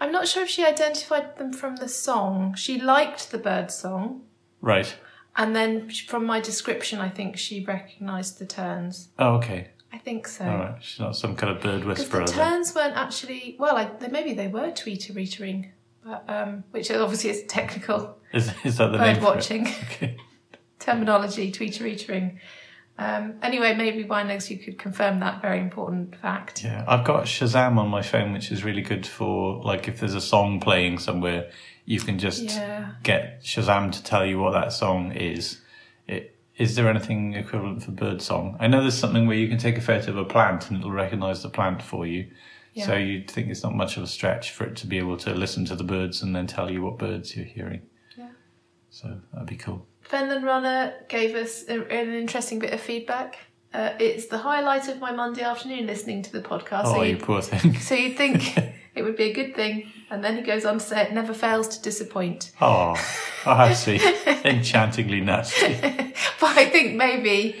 [0.00, 2.54] I'm not sure if she identified them from the song.
[2.56, 4.22] She liked the bird song,
[4.60, 4.96] Right.
[5.36, 9.08] and then from my description, I think she recognised the terns.
[9.18, 9.68] Oh, okay.
[9.92, 10.44] I think so.
[10.44, 10.74] All right.
[10.82, 12.24] She's not some kind of bird whisperer.
[12.24, 15.70] the terns weren't actually well, I, they, maybe they were tweeter-reetering,
[16.04, 19.16] but um, which obviously is technical Is, is that the name?
[19.16, 19.22] bird it?
[19.22, 20.16] watching Okay.
[20.78, 22.38] terminology, tweeter-reetering.
[22.98, 26.62] Um, anyway, maybe Winelegs, you could confirm that very important fact.
[26.62, 30.14] Yeah, I've got Shazam on my phone, which is really good for like if there's
[30.14, 31.50] a song playing somewhere,
[31.84, 32.92] you can just Yeah.
[33.02, 35.61] get Shazam to tell you what that song is.
[36.62, 38.56] Is there anything equivalent for bird song?
[38.60, 40.92] I know there's something where you can take a photo of a plant and it'll
[40.92, 42.30] recognize the plant for you.
[42.72, 42.86] Yeah.
[42.86, 45.34] So you'd think it's not much of a stretch for it to be able to
[45.34, 47.82] listen to the birds and then tell you what birds you're hearing.
[48.16, 48.28] Yeah.
[48.90, 49.88] So that'd be cool.
[50.08, 53.38] Fenland Runner gave us a, an interesting bit of feedback.
[53.74, 56.82] Uh, it's the highlight of my Monday afternoon listening to the podcast.
[56.84, 57.74] oh, so, you you, poor thing.
[57.80, 58.56] so you'd think
[58.94, 59.90] it would be a good thing.
[60.12, 62.52] And then he goes on to say it never fails to disappoint.
[62.60, 62.94] Oh,
[63.46, 63.98] I see.
[64.44, 65.78] Enchantingly nasty.
[66.38, 67.56] But I think maybe,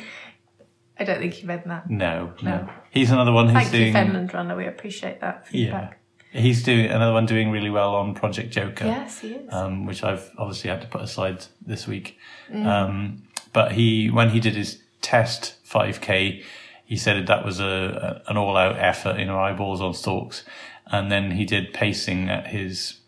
[0.98, 1.88] I don't think he meant that.
[1.88, 2.50] No, no.
[2.50, 2.70] No.
[2.90, 3.86] He's another one who's Thank doing.
[3.86, 4.54] you, Fenland Runner.
[4.54, 5.98] We appreciate that feedback.
[6.32, 8.84] Yeah, he's doing another one doing really well on Project Joker.
[8.84, 9.52] Yes, he is.
[9.52, 12.18] Um, which I've obviously had to put aside this week.
[12.50, 12.66] Mm.
[12.66, 13.22] Um,
[13.54, 16.42] but he, when he did his test 5k,
[16.84, 20.44] he said that was a, a an all out effort, you know, eyeballs on stalks.
[20.92, 23.00] And then he did pacing at his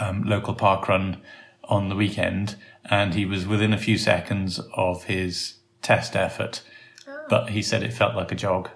[0.00, 1.22] um, local park run
[1.64, 6.62] on the weekend, and he was within a few seconds of his test effort.
[7.08, 7.24] Oh.
[7.30, 8.68] But he said it felt like a jog.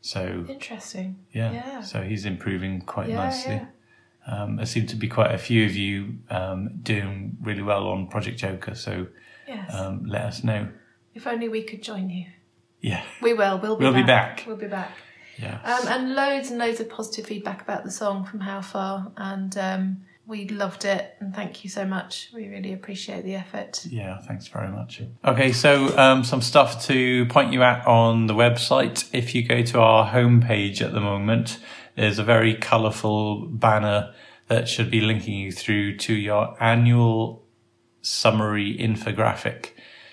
[0.00, 1.16] So Interesting.
[1.32, 1.80] yeah, Yeah.
[1.80, 3.54] so he's improving quite Yeah, nicely.
[3.54, 3.66] yeah.
[4.26, 8.06] Um, there seem to be quite a few of you um, doing really well on
[8.06, 9.08] Project Joker, so
[9.48, 9.74] Yes.
[9.74, 10.68] um, let us know.
[11.14, 12.26] if only we could join you.
[12.80, 13.58] Yeah, We will.
[13.58, 14.38] We'll be We'll be back.
[14.38, 14.46] back.
[14.46, 14.90] We'll be back.
[15.38, 15.60] Yeah.
[15.64, 19.56] Um, and loads and loads of positive feedback about the song from How Far, and
[19.58, 21.14] um, we loved it.
[21.20, 22.30] And thank you so much.
[22.34, 23.84] We really appreciate the effort.
[23.88, 25.02] Yeah, thanks very much.
[25.24, 29.08] Okay, so um, some stuff to point you at on the website.
[29.12, 31.58] If you go to our homepage at the moment,
[31.96, 34.14] there's a very colourful banner
[34.48, 37.44] that should be linking you through to your annual
[38.02, 39.70] summary infographic.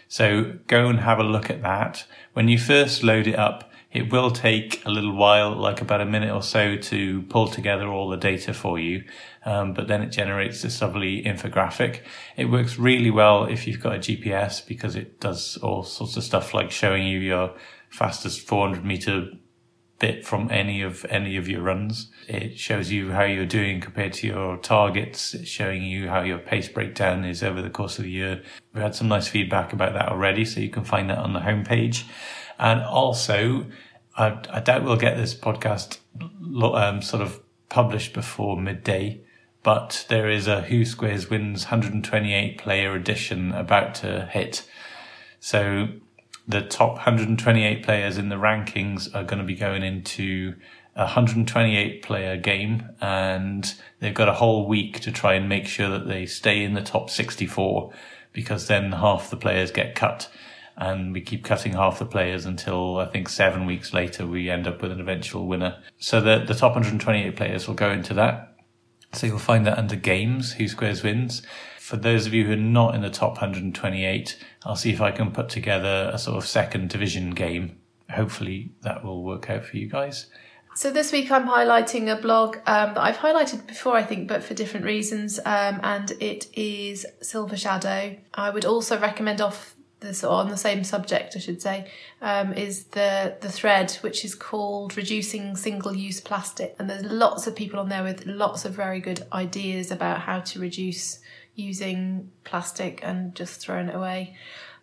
[0.08, 2.06] So go and have a look at that.
[2.34, 6.06] When you first load it up, it will take a little while, like about a
[6.06, 9.04] minute or so to pull together all the data for you.
[9.44, 12.02] Um, but then it generates this lovely infographic.
[12.38, 16.24] It works really well if you've got a GPS because it does all sorts of
[16.24, 17.54] stuff like showing you your
[17.90, 19.32] fastest 400 meter
[20.02, 22.10] bit from any of any of your runs.
[22.28, 25.34] It shows you how you're doing compared to your targets.
[25.34, 28.42] It's showing you how your pace breakdown is over the course of the year.
[28.74, 31.42] We had some nice feedback about that already, so you can find that on the
[31.42, 32.06] homepage.
[32.62, 33.66] And also,
[34.16, 35.98] I, I doubt we'll get this podcast
[36.64, 39.22] um, sort of published before midday,
[39.64, 44.70] but there is a Who Squares Wins 128 player edition about to hit.
[45.40, 45.88] So
[46.48, 50.56] the top 128 players in the rankings are going to be going into
[50.96, 55.90] a 128 player game and they've got a whole week to try and make sure
[55.90, 57.92] that they stay in the top 64
[58.34, 60.30] because then half the players get cut
[60.78, 64.68] and we keep cutting half the players until I think seven weeks later we end
[64.68, 65.82] up with an eventual winner.
[66.00, 68.58] So the, the top 128 players will go into that.
[69.14, 71.42] So you'll find that under games, Who Squares Wins.
[71.80, 75.12] For those of you who are not in the top 128, I'll see if I
[75.12, 77.78] can put together a sort of second division game.
[78.10, 80.28] Hopefully that will work out for you guys.
[80.74, 84.42] So this week I'm highlighting a blog um, that I've highlighted before, I think, but
[84.42, 88.16] for different reasons, um, and it is Silver Shadow.
[88.34, 91.90] I would also recommend off this on the same subject, I should say,
[92.22, 97.48] um, is the the thread which is called "Reducing Single Use Plastic," and there's lots
[97.48, 101.20] of people on there with lots of very good ideas about how to reduce
[101.56, 104.36] using plastic and just throwing it away.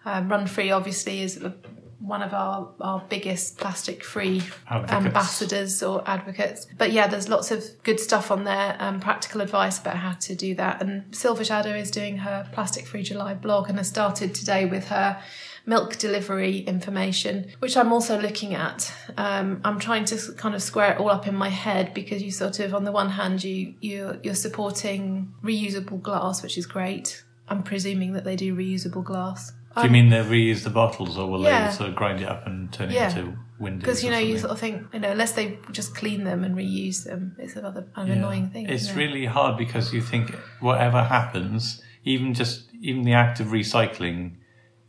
[0.04, 1.54] Um, Run Free obviously is a
[2.00, 6.66] one of our, our biggest plastic free ambassadors or advocates.
[6.76, 10.34] But yeah, there's lots of good stuff on there and practical advice about how to
[10.34, 10.80] do that.
[10.80, 14.88] And Silver Shadow is doing her Plastic Free July blog and has started today with
[14.88, 15.20] her
[15.66, 18.92] milk delivery information, which I'm also looking at.
[19.16, 22.30] Um, I'm trying to kind of square it all up in my head because you
[22.30, 27.22] sort of, on the one hand, you you you're supporting reusable glass, which is great.
[27.48, 29.52] I'm presuming that they do reusable glass.
[29.82, 31.68] Do you um, mean they reuse the bottles, or will yeah.
[31.68, 33.10] they sort of grind it up and turn yeah.
[33.10, 33.82] it into windows?
[33.82, 36.56] Because you know, you sort of think, you know, unless they just clean them and
[36.56, 38.14] reuse them, it's another an yeah.
[38.14, 38.68] annoying thing.
[38.68, 39.28] It's really it?
[39.28, 44.36] hard because you think whatever happens, even just even the act of recycling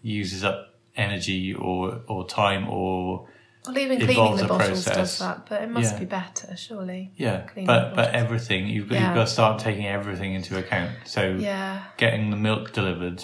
[0.02, 3.28] uses up energy or or time or.
[3.66, 4.96] Well, even cleaning the bottles process.
[4.96, 7.12] does that, but it must be better, surely.
[7.18, 10.92] Yeah, but but everything you've got, you've got to start taking everything into account.
[11.04, 11.84] So yeah.
[11.98, 13.24] getting the milk delivered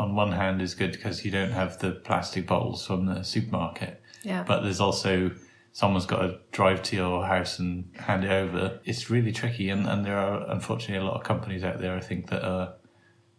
[0.00, 4.02] on one hand is good because you don't have the plastic bottles from the supermarket.
[4.22, 4.42] Yeah.
[4.42, 5.30] But there's also
[5.72, 8.80] someone's got to drive to your house and hand it over.
[8.84, 12.00] It's really tricky, and, and there are unfortunately a lot of companies out there I
[12.00, 12.74] think that are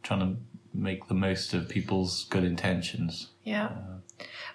[0.04, 0.38] trying to
[0.74, 3.32] make the most of people's good intentions.
[3.44, 3.66] Yeah.
[3.66, 3.98] Uh,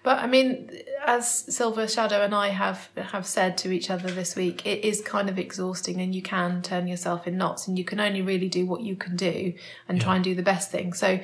[0.03, 0.71] but I mean,
[1.05, 5.01] as Silver Shadow and I have have said to each other this week, it is
[5.01, 8.49] kind of exhausting, and you can turn yourself in knots, and you can only really
[8.49, 9.55] do what you can do
[9.89, 10.05] and yeah.
[10.05, 10.93] try and do the best thing.
[10.93, 11.21] So,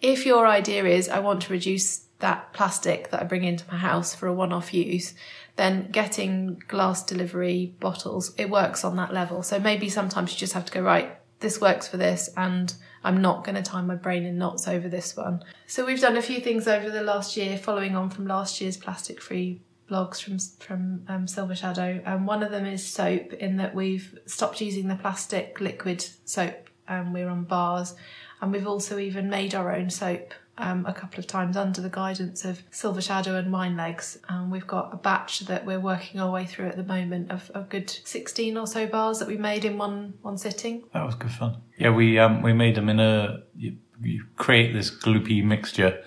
[0.00, 3.76] if your idea is I want to reduce that plastic that I bring into my
[3.76, 5.14] house for a one-off use,
[5.56, 9.42] then getting glass delivery bottles it works on that level.
[9.42, 11.16] So maybe sometimes you just have to go right.
[11.40, 14.88] This works for this, and I'm not going to tie my brain in knots over
[14.88, 15.44] this one.
[15.66, 18.76] So we've done a few things over the last year, following on from last year's
[18.76, 22.00] plastic free blogs from from um, Silver Shadow.
[22.04, 26.04] And um, one of them is soap, in that we've stopped using the plastic liquid
[26.24, 26.70] soap.
[26.88, 27.94] and we're on bars,
[28.40, 31.88] and we've also even made our own soap um, a couple of times under the
[31.88, 34.18] guidance of Silver Shadow and Wine Legs.
[34.28, 37.50] And we've got a batch that we're working our way through at the moment of
[37.54, 40.84] a good 16 or so bars that we made in one one sitting.
[40.92, 41.58] That was good fun.
[41.78, 43.42] Yeah, we um, we made them in a.
[43.56, 46.02] You, you create this gloopy mixture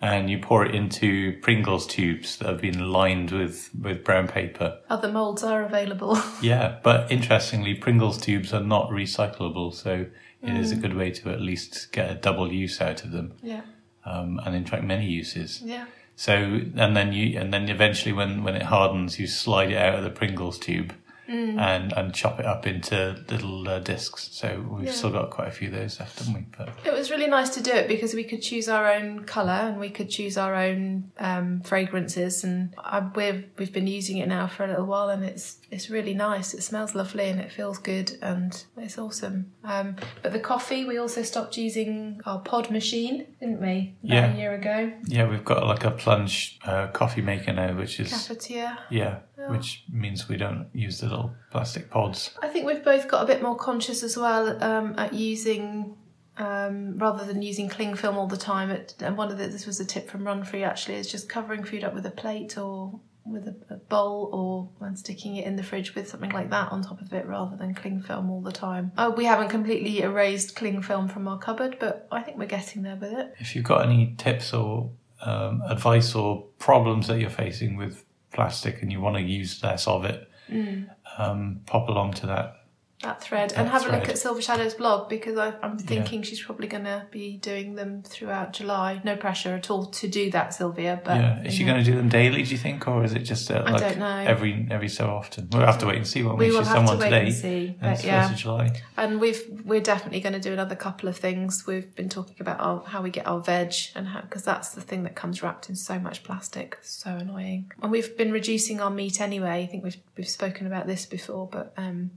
[0.00, 4.78] and you pour it into Pringles tubes that have been lined with, with brown paper.
[4.88, 6.18] Other molds are available.
[6.42, 10.06] yeah, but interestingly, Pringles tubes are not recyclable, so
[10.42, 10.58] it mm.
[10.58, 10.82] is a mm.
[10.82, 13.34] good way to at least get a double use out of them.
[13.42, 13.62] Yeah
[14.04, 15.62] um, and in fact many uses.
[15.62, 15.86] Yeah.
[16.16, 19.94] So and then you and then eventually when when it hardens, you slide it out
[19.96, 20.94] of the Pringles tube
[21.30, 21.58] mm.
[21.58, 24.28] and and chop it up into little uh, discs.
[24.32, 24.92] So we've yeah.
[24.92, 26.46] still got quite a few of those left, haven't we?
[26.56, 29.52] But it was really nice to do it because we could choose our own color
[29.52, 34.28] and we could choose our own um, fragrances, and I, we've we've been using it
[34.28, 36.52] now for a little while, and it's it's really nice.
[36.54, 39.52] It smells lovely and it feels good and it's awesome.
[39.64, 43.94] Um, but the coffee, we also stopped using our pod machine, didn't we?
[44.04, 44.34] About yeah.
[44.34, 44.92] a year ago.
[45.06, 48.76] Yeah, we've got like a plunge uh, coffee maker now, which is cafetiere.
[48.90, 52.36] Yeah, which means we don't use the little plastic pods.
[52.42, 55.96] I think we've both got a bit more conscious as well um, at using
[56.36, 58.70] um, rather than using cling film all the time.
[58.70, 61.28] It, and one of the, this was a tip from Run Free actually is just
[61.28, 65.46] covering food up with a plate or with a, a, bowl or when sticking it
[65.46, 68.30] in the fridge with something like that on top of it rather than cling film
[68.30, 68.92] all the time.
[68.96, 72.82] Oh, we haven't completely erased cling film from our cupboard, but I think we're getting
[72.82, 73.34] there with it.
[73.38, 74.90] If you've got any tips or
[75.22, 79.86] um, advice or problems that you're facing with plastic and you want to use less
[79.86, 80.88] of it, mm.
[81.18, 82.59] um, pop along to that
[83.02, 83.94] that thread and have thread.
[83.94, 86.28] a look at Silver Shadow's blog because I, am thinking yeah.
[86.28, 89.00] she's probably going to be doing them throughout July.
[89.04, 91.00] No pressure at all to do that, Sylvia.
[91.02, 92.42] But yeah, is she going to do them daily?
[92.42, 95.48] Do you think, or is it just uh, like every every so often?
[95.50, 96.22] We'll have to wait and see.
[96.22, 96.50] Won't we?
[96.50, 97.76] will have someone to wait today, and see.
[97.80, 98.80] But yeah, July.
[98.98, 101.66] And we've we're definitely going to do another couple of things.
[101.66, 104.82] We've been talking about our, how we get our veg and how because that's the
[104.82, 106.78] thing that comes wrapped in so much plastic.
[106.82, 107.72] So annoying.
[107.82, 109.62] And we've been reducing our meat anyway.
[109.62, 111.72] I think we've we've spoken about this before, but.
[111.78, 112.10] um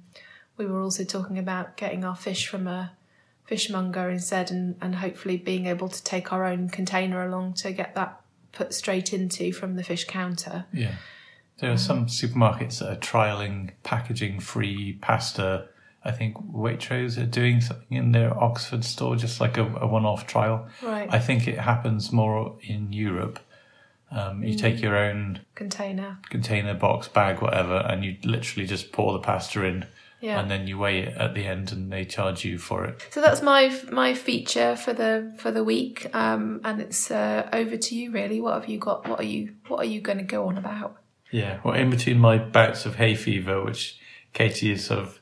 [0.58, 2.91] we were also talking about getting our fish from a
[3.45, 7.95] fishmonger instead and, and hopefully being able to take our own container along to get
[7.95, 10.66] that put straight into from the fish counter.
[10.72, 10.95] Yeah.
[11.60, 15.68] There are some supermarkets that are trialing packaging free pasta
[16.06, 20.28] I think Waitrose are doing something in their Oxford store, just like a, a one-off
[20.28, 20.68] trial.
[20.82, 21.08] Right.
[21.10, 23.39] I think it happens more in Europe.
[24.12, 24.60] Um, you Mm.
[24.60, 26.20] take your own Container.
[26.30, 29.86] container, box, bag, whatever, and you literally just pour the pasta in,
[30.24, 30.39] Yeah.
[30.39, 33.05] and then you weigh it at the end, and they charge you for it.
[33.11, 37.76] So that's my my feature for the for the week, um, and it's uh, over
[37.76, 38.09] to you.
[38.09, 39.05] Really, what have you got?
[39.05, 40.95] What are you What are you going to go on about?
[41.30, 41.59] Yeah.
[41.65, 43.99] Well, in between my bouts of hay fever, which
[44.32, 45.19] Katie is sort of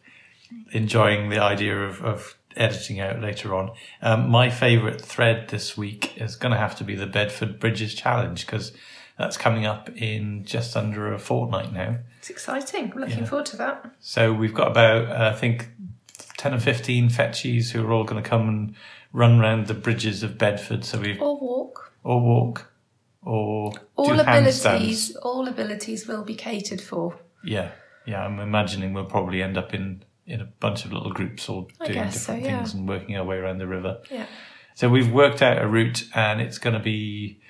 [0.72, 3.72] enjoying the idea of, of editing out later on,
[4.04, 7.96] um, my favourite thread this week is going to have to be the Bedford Bridges
[7.96, 8.72] Challenge because
[9.18, 11.98] that's coming up in just under a fortnight now.
[12.20, 12.92] It's exciting.
[12.94, 13.26] I'm looking Yeah.
[13.26, 13.86] forward to that.
[14.00, 15.70] So we've got about, uh, I think,
[16.38, 18.76] 10 or 15 fetchies who are all going to come and
[19.14, 20.84] run around the bridges of Bedford.
[20.86, 21.92] So we've, Or walk.
[22.04, 22.72] or walk,
[23.24, 24.64] or All abilities.
[24.64, 25.16] handstands.
[25.22, 27.16] All abilities will be catered for.
[27.44, 27.72] Yeah,
[28.06, 28.24] yeah.
[28.26, 31.94] I'm imagining we'll probably end up in in a bunch of little groups, all doing
[31.94, 32.58] guess so, different yeah.
[32.60, 34.00] things and working our way around the river.
[34.10, 34.28] Yeah.
[34.76, 37.42] So we've worked out a route, and it's going to be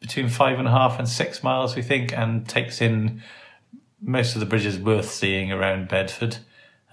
[0.00, 3.22] between five and a half and six miles, we think, and takes in
[4.00, 6.38] most of the bridges worth seeing around Bedford.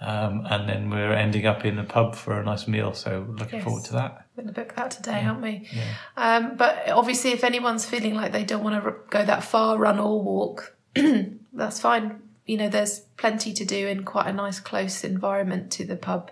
[0.00, 2.94] Um, and then we're ending up in a pub for a nice meal.
[2.94, 3.64] So looking Yes.
[3.64, 4.26] forward to that.
[4.36, 5.68] We're going to book that today, aren't we?
[6.16, 9.98] Um, but obviously, if anyone's feeling like they don't want to go that far, run
[9.98, 10.76] or walk,
[11.52, 12.22] that's fine.
[12.46, 16.30] You know, there's plenty to do in quite a nice, close environment to the pub.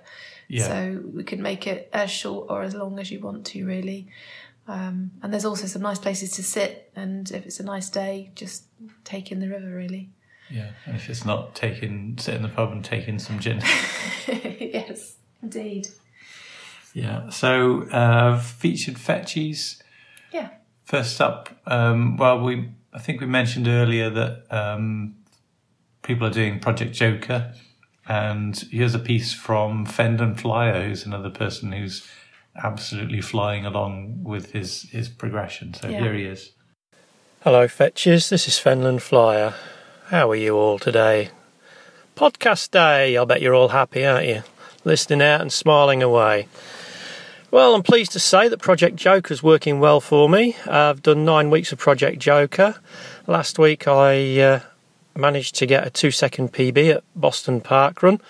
[0.49, 0.69] Yeah.
[0.69, 4.07] So we can make it as short or as long as you want to, really.
[4.69, 6.91] Um, and there's also some nice places to sit.
[6.97, 8.65] And if it's a nice day, just
[9.05, 10.11] take in the river, really.
[10.51, 10.71] Yeah.
[10.85, 13.61] And if it's not taking, sit in the pub and take in some gin.
[14.29, 15.89] yes, indeed.
[16.95, 17.29] Yeah.
[17.31, 19.83] So uh, featured fetchies.
[20.33, 20.49] Yeah.
[20.85, 25.17] First up, um, well, we I think we mentioned earlier that um,
[26.03, 27.53] people are doing Project Joker,
[28.09, 32.09] and here's a piece from Fenland Flyer, who's another person who's
[32.63, 35.75] absolutely flying along with his his progression.
[35.75, 36.01] So Yeah.
[36.03, 36.53] here he is.
[37.43, 38.29] Hello, Fetches.
[38.29, 39.55] This is Fenland Flyer.
[40.07, 41.31] How are you all today?
[42.17, 43.17] Podcast day.
[43.17, 44.43] I'll bet you're all happy, aren't you?
[44.85, 46.49] Listening out and smiling away.
[47.51, 50.57] Well, I'm pleased to say that Project Joker is working well for me.
[50.67, 52.77] I've done nine weeks of Project Joker.
[53.27, 54.61] Last week I uh,
[55.15, 58.21] managed to get a two second PB at Boston Park Run.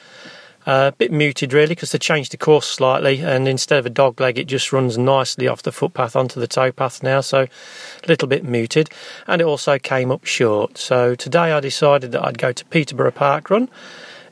[0.67, 3.91] Uh, a bit muted really because they changed the course slightly and instead of a
[3.91, 8.09] dog leg it just runs nicely off the footpath onto the towpath now so a
[8.09, 8.91] little bit muted.
[9.29, 10.77] And it also came up short.
[10.77, 13.69] So today I decided that I'd go to Peterborough Park Run.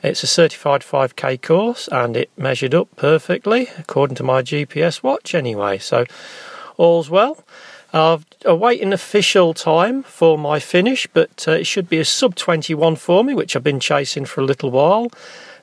[0.03, 5.33] It's a certified 5k course and it measured up perfectly according to my GPS watch
[5.33, 5.77] anyway.
[5.77, 6.03] So
[6.75, 7.45] all's well.
[7.93, 12.97] I've awaiting official time for my finish but uh, it should be a sub 21
[12.97, 15.09] for me which I've been chasing for a little while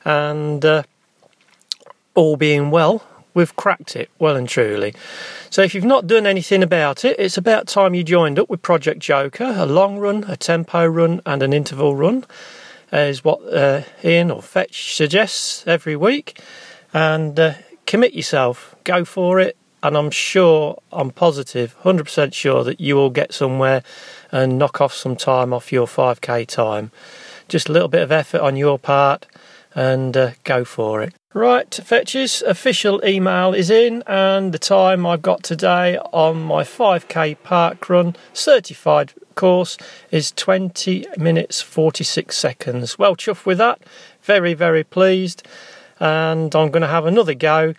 [0.04, 0.82] and uh,
[2.14, 4.94] all being well, we've cracked it well and truly.
[5.50, 8.62] So if you've not done anything about it, it's about time you joined up with
[8.62, 9.54] Project Joker.
[9.56, 12.24] A long run, a tempo run, and an interval run
[12.92, 16.40] is what uh, Ian or Fetch suggests every week.
[16.92, 17.54] And uh,
[17.86, 19.56] commit yourself, go for it.
[19.84, 23.82] And I'm sure, I'm positive, 100% sure that you will get somewhere
[24.30, 26.92] and knock off some time off your 5k time.
[27.48, 29.26] Just a little bit of effort on your part
[29.74, 31.14] and uh, go for it.
[31.34, 37.42] Right, fetches, official email is in, and the time I've got today on my 5k
[37.42, 39.78] park run certified course
[40.10, 42.98] is 20 minutes 46 seconds.
[42.98, 43.80] Well, chuffed with that,
[44.22, 45.46] very, very pleased,
[45.98, 47.74] and I'm going to have another go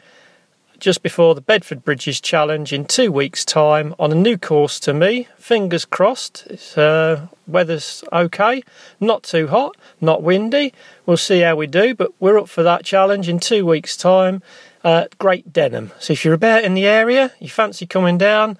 [0.83, 4.93] just before the Bedford Bridges Challenge in two weeks' time on a new course to
[4.93, 5.29] me.
[5.37, 6.45] Fingers crossed.
[6.49, 8.63] It's, uh, weather's okay,
[8.99, 10.73] not too hot, not windy.
[11.05, 14.43] We'll see how we do, but we're up for that challenge in two weeks' time
[14.83, 15.93] at Great Denham.
[15.99, 18.57] So if you're about in the area, you fancy coming down,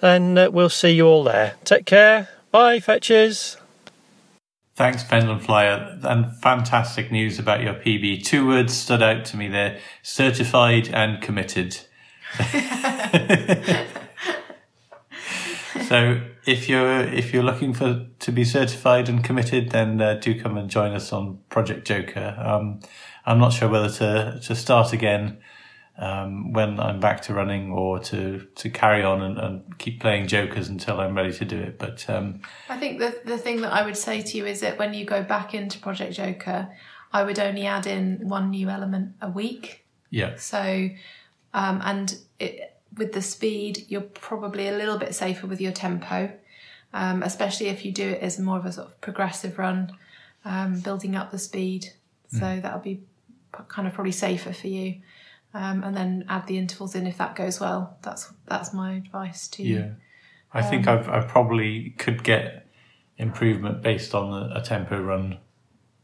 [0.00, 1.54] then uh, we'll see you all there.
[1.62, 2.30] Take care.
[2.50, 3.59] Bye, fetches.
[4.80, 8.24] Thanks, Fenland Flyer, and fantastic news about your PB.
[8.24, 11.74] Two words stood out to me there: certified and committed.
[15.86, 20.40] so, if you're if you're looking for to be certified and committed, then uh, do
[20.40, 22.34] come and join us on Project Joker.
[22.38, 22.80] Um,
[23.26, 25.42] I'm not sure whether to to start again
[26.00, 30.26] um, when I'm back to running or to to carry on and, and keep playing
[30.28, 31.78] Jokers until I'm ready to do it.
[31.78, 32.40] But um,
[32.70, 35.04] I think the the thing that I would say to you is that when you
[35.04, 36.68] go back into Project Joker,
[37.12, 39.84] I would only add in one new element a week.
[40.08, 40.88] yeah, So,
[41.52, 46.32] um, and it, with the speed, you're probably a little bit safer with your tempo,
[46.94, 49.92] um, especially if you do it as more of a sort of progressive run,
[50.44, 51.92] um, building up the speed.
[52.32, 53.02] So that'll be
[53.66, 55.00] kind of probably safer for you.
[55.52, 57.96] Um, and then add the intervals in if that goes well.
[58.02, 59.78] That's that's my advice to you.
[59.78, 59.88] Yeah,
[60.52, 62.68] I think I've I probably could get
[63.18, 65.38] improvement based on a, a tempo run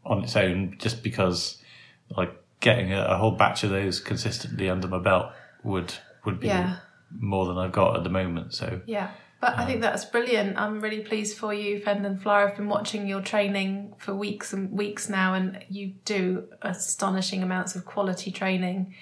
[0.05, 1.63] on its own, just because
[2.11, 5.31] like getting a, a whole batch of those consistently under my belt
[5.63, 5.95] would
[6.25, 6.79] would be Yeah.
[7.17, 8.53] more than I've got at the moment.
[8.53, 10.59] So Yeah, but I think that's brilliant.
[10.59, 12.49] I'm really pleased for you, Fenland Flyer.
[12.49, 17.77] I've been watching your training for weeks and weeks now, and you do astonishing amounts
[17.77, 18.95] of quality training.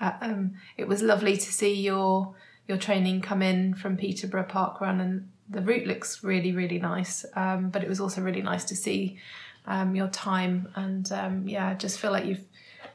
[0.00, 2.34] Uh, um, it was lovely to see your
[2.68, 7.24] your training come in from Peterborough Park Run, and the route looks really, really nice.
[7.34, 9.18] Um, but it was also really nice to see
[9.66, 12.42] um, your time, and um, yeah, I just feel like you've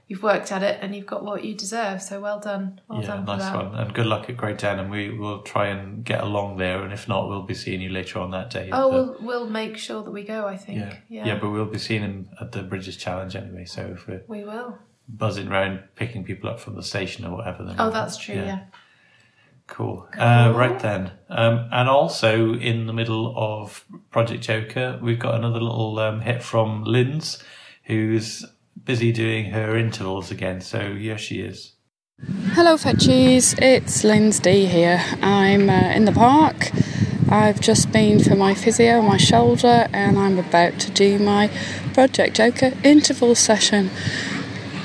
[0.07, 2.01] you've worked at it and you've got what you deserve.
[2.01, 4.85] So well done, well yeah, done nice one, and good luck at Great Denham.
[4.85, 6.83] and we will try and get along there.
[6.83, 8.69] And if not, we'll be seeing you later on that day.
[8.73, 10.45] Oh, But- we'll we'll make sure that we go.
[10.45, 10.79] I think.
[10.79, 10.97] yeah.
[11.09, 13.63] Yeah, yeah, but we'll be seeing him at the Bridges Challenge anyway.
[13.65, 14.77] So if we're we will.
[15.17, 18.35] Buzzing around picking people up from the station or whatever, then Oh, we'll- that's true.
[18.35, 18.59] Yeah.
[19.67, 20.05] Cool.
[20.17, 21.11] Uh, right then.
[21.29, 26.43] Um, and also in the middle of Project Joker, we've got another little um, hit
[26.43, 27.41] from Linz,
[27.83, 28.45] who's
[28.83, 30.59] busy doing her intervals again.
[30.59, 31.73] So here she is.
[32.53, 33.57] Hello, Fetchies.
[33.61, 35.01] It's Lindsay here.
[35.21, 36.71] I'm uh, in the park.
[37.29, 41.49] I've just been for my physio, on my shoulder, and I'm about to do my
[41.93, 43.89] Project Joker interval session.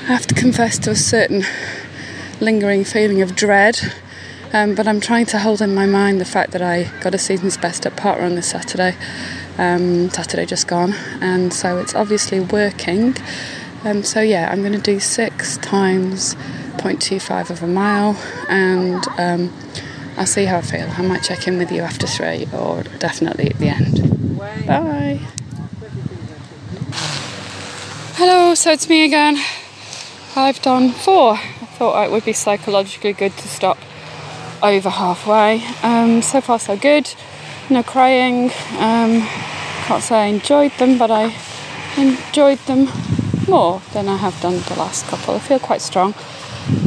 [0.07, 1.43] I have to confess to a certain
[2.39, 3.77] lingering feeling of dread,
[4.53, 7.17] um, but I'm trying to hold in my mind the fact that I got a
[7.17, 8.95] season's best at Park Run this Saturday,
[9.57, 13.17] um, Saturday just gone, and so it's obviously working.
[13.83, 16.35] Um, so yeah, I'm going to do six times
[16.77, 18.15] 0.25 of a mile,
[18.47, 19.53] and um,
[20.15, 20.89] I'll see how I feel.
[20.89, 24.37] I might check in with you after three, or definitely at the end.
[24.65, 25.19] Bye.
[28.13, 29.37] Hello, so it's me again.
[30.37, 31.33] I've done four.
[31.33, 33.79] I thought it would be psychologically good to stop
[34.61, 35.63] over halfway.
[35.81, 37.11] Um, so far, so good.
[37.71, 38.51] No crying.
[38.77, 39.21] Um,
[39.87, 41.35] can't say I enjoyed them, but I
[41.97, 42.87] enjoyed them
[43.47, 45.33] more than I have done the last couple.
[45.33, 46.13] I feel quite strong,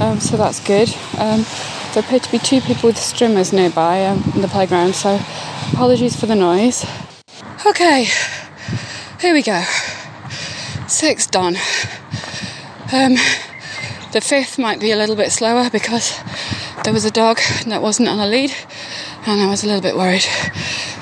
[0.00, 0.88] um, so that's good.
[1.18, 1.44] Um,
[1.92, 5.18] there appear to be two people with streamers nearby um, in the playground, so
[5.72, 6.86] apologies for the noise.
[7.66, 8.06] Okay,
[9.20, 9.60] here we go.
[10.86, 11.56] Six done.
[12.92, 13.14] Um,
[14.12, 16.18] the fifth might be a little bit slower because
[16.82, 18.52] there was a dog that wasn't on a lead,
[19.26, 20.26] and I was a little bit worried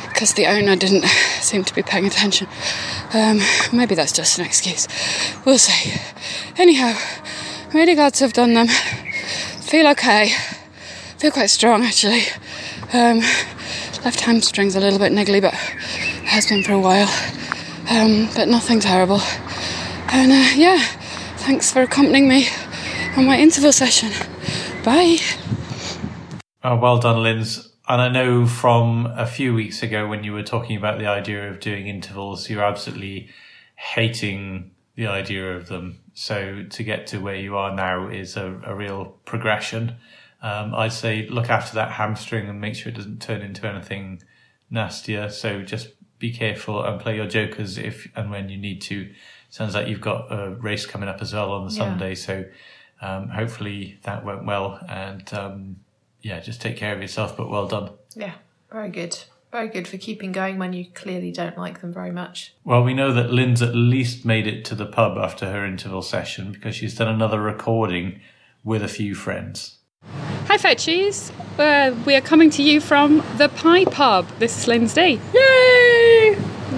[0.08, 1.06] because the owner didn't
[1.40, 2.46] seem to be paying attention.
[3.14, 3.40] Um,
[3.72, 4.86] maybe that's just an excuse.
[5.46, 5.98] We'll see.
[6.58, 6.94] Anyhow,
[7.72, 8.66] really glad to have done them.
[9.60, 10.32] Feel okay.
[11.16, 12.24] Feel quite strong actually.
[12.92, 13.20] Um,
[14.04, 17.08] left hamstring's a little bit niggly, but has been for a while.
[17.88, 19.20] Um, but nothing terrible.
[20.10, 20.84] And uh, yeah,
[21.48, 22.46] thanks for accompanying me
[23.16, 24.10] on my interval session.
[24.84, 25.16] Bye.
[26.62, 27.72] Oh, well done, Linz.
[27.88, 31.48] And I know from a few weeks ago when you were talking about the idea
[31.48, 33.30] of doing intervals, you're absolutely
[33.76, 36.00] hating the idea of them.
[36.12, 39.96] So to get to where you are now is a, a real progression.
[40.42, 44.22] Um, I'd say look after that hamstring and make sure it doesn't turn into anything
[44.70, 45.30] nastier.
[45.30, 49.08] So just be careful and play your jokers if and when you need to.
[49.50, 51.78] Sounds like you've got a race coming up as well on the Yeah.
[51.78, 52.14] Sunday.
[52.14, 52.44] So
[53.00, 55.76] um, hopefully that went well and um,
[56.20, 57.36] yeah, just take care of yourself.
[57.36, 57.90] But well done.
[58.14, 58.34] Yeah,
[58.70, 59.16] very good.
[59.50, 62.52] Very good for keeping going when you clearly don't like them very much.
[62.64, 66.02] Well, we know that Linz at least made it to the pub after her interval
[66.02, 68.20] session because she's done another recording
[68.62, 69.78] with a few friends.
[70.48, 71.32] Hi, Fetchies.
[71.58, 74.26] Uh, we are coming to you from the Pie Pub.
[74.38, 75.18] This is Lindsay.
[75.32, 75.67] Yay!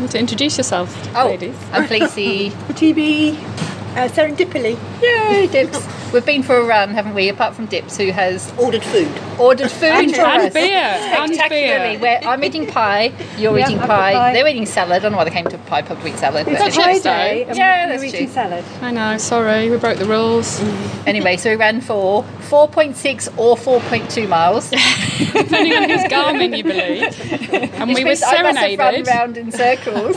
[0.01, 1.55] You want to introduce yourself, Oh, ladies?
[1.73, 2.49] I'm Fleecy.
[2.71, 4.79] TB uh, serendipity.
[5.03, 5.87] Yay, Dips.
[6.13, 7.29] We've been for a run, haven't we?
[7.29, 9.09] Apart from Dips, who has Ordered food.
[9.39, 10.53] ordered food And- for and us.
[10.53, 11.97] beer, and Spectacularly.
[11.97, 12.01] beer.
[12.01, 13.87] Where I'm eating pie, you're Yeah, eating pie.
[14.15, 14.33] pie.
[14.33, 14.93] They're eating salad.
[14.97, 16.49] I don't know why they came to pie pub to eat salad.
[16.49, 18.65] It's but a chips, Friday Yeah, we're that's eating salad.
[18.83, 20.59] I know, sorry, we broke the rules.
[20.59, 21.07] Mm.
[21.07, 24.69] anyway, so we ran for 4.6 or 4.2 miles.
[25.21, 27.73] Depending on whose Garmin you believe.
[27.75, 29.07] And Which we were means I must have run serenaded.
[29.07, 30.17] round in circles.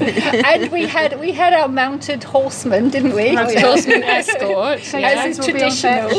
[0.00, 3.36] and we had we had our mounted horseman, didn't we?
[3.36, 4.80] Of course, an escort.
[4.94, 6.10] As is traditional.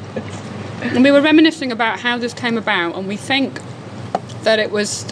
[0.82, 3.60] And we were reminiscing about how this came about, and we think
[4.42, 5.04] that it was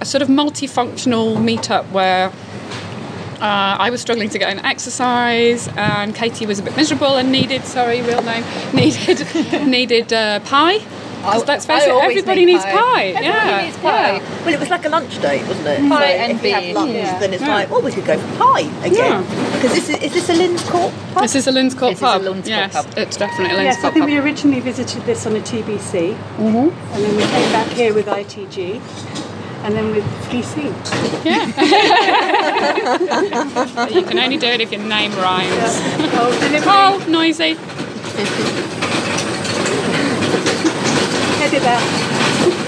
[0.00, 2.28] a sort of multifunctional meetup where
[3.40, 7.32] uh, I was struggling to get an exercise, and Katie was a bit miserable and
[7.32, 9.26] needed, sorry, real name, needed
[9.66, 10.78] needed uh, pie.
[11.26, 13.04] Because let's face I it, everybody make needs pie.
[13.06, 13.64] Everybody yeah.
[13.66, 14.16] needs pie.
[14.16, 14.44] yeah.
[14.44, 15.88] Well, it was like a lunch date, wasn't it?
[15.88, 16.76] Pie so and if we have beans.
[16.76, 17.18] lunch, Yeah.
[17.18, 17.54] then it's Yeah.
[17.54, 19.22] like, well, we could go for pie again.
[19.54, 21.22] Because this is, is this a Lynn's Court pub?
[21.22, 22.22] This is a Lynn's Court This is a pub.
[22.22, 22.86] Lynn's Court yes, pub.
[22.96, 24.10] it's definitely a Lynn's Yes, I Court think pub.
[24.12, 26.94] we originally visited this on a TBC, mm-hmm.
[26.94, 28.80] and then we came back here with ITG,
[29.64, 30.72] and then with PC.
[33.92, 35.50] You can only do it if your name rhymes.
[36.18, 36.70] Oh, delivery.
[36.70, 37.56] Oh, noisy.
[41.46, 41.82] Edit that.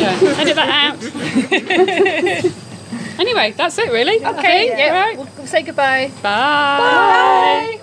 [0.01, 1.03] Yeah, edit that out.
[3.19, 4.25] anyway, that's it really.
[4.25, 4.93] Okay, Yeah.
[4.93, 5.17] right.
[5.17, 6.13] We'll, we'll say goodbye.
[6.23, 7.81] Bye.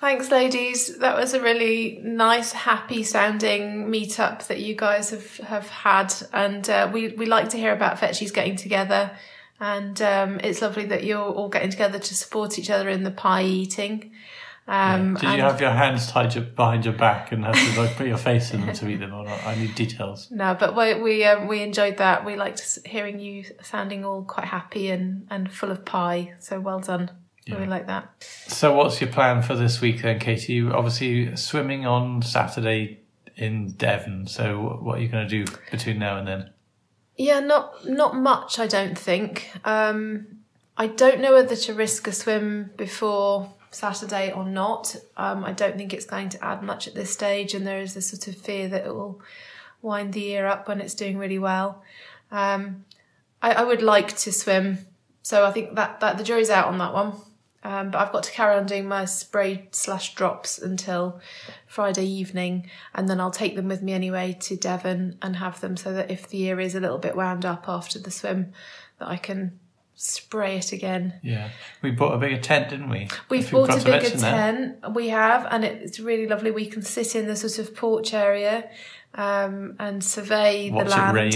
[0.00, 0.98] Thanks, ladies.
[0.98, 6.14] That was a really nice, happy sounding meetup that you guys have, have had.
[6.32, 9.10] And uh, we, we like to hear about Fetchies getting together.
[9.58, 13.10] And um, it's lovely that you're all getting together to support each other in the
[13.10, 14.12] pie eating.
[14.68, 17.94] Um, Did you have your hands tied your, behind your back and have to like
[17.96, 19.44] put your face in them to eat them or not?
[19.46, 20.28] I need details.
[20.36, 22.24] No, but we we um, we enjoyed that.
[22.24, 26.34] We liked hearing you sounding all quite happy and, and full of pie.
[26.40, 27.10] So well done.
[27.48, 28.24] We like that.
[28.48, 30.54] So, what's your plan for this week then, Katie?
[30.54, 33.00] You obviously swimming on Saturday
[33.36, 34.26] in Devon.
[34.26, 36.50] So, what are you going to do between now and then?
[37.16, 38.58] Yeah, not not much.
[38.58, 39.50] I don't think.
[39.64, 40.26] Um,
[40.76, 44.96] I don't know whether to risk a swim before Saturday or not.
[45.16, 47.96] Um, I don't think it's going to add much at this stage, and there is
[47.96, 49.20] a sort of fear that it will
[49.82, 51.82] wind the year up when it's doing really well.
[52.30, 52.84] Um,
[53.42, 54.78] I, I would like to swim,
[55.22, 57.12] so I think that that the jury's out on that one.
[57.62, 61.20] Um, but I've got to carry on doing my spray slash drops until
[61.66, 65.76] Friday evening, and then I'll take them with me anyway to Devon and have them
[65.76, 68.52] so that if the year is a little bit wound up after the swim,
[69.00, 69.58] that I can
[69.96, 71.14] spray it again.
[71.22, 71.50] Yeah,
[71.82, 73.08] we bought a bigger tent, didn't we?
[73.28, 74.20] We've bought got a bigger that.
[74.20, 74.94] tent.
[74.94, 76.50] We have, and it's really lovely.
[76.50, 78.68] We can sit in the sort of porch area
[79.14, 81.16] um, and survey Watch the it land.
[81.16, 81.32] rain.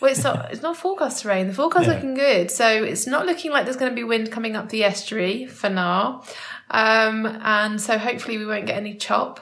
[0.00, 0.52] Well, it's not.
[0.52, 1.46] It's not forecast to rain.
[1.46, 1.94] The forecast's Yeah.
[1.94, 4.82] looking good, so it's not looking like there's going to be wind coming up the
[4.82, 6.24] estuary for now.
[6.70, 9.40] Um, and so hopefully we won't get any chop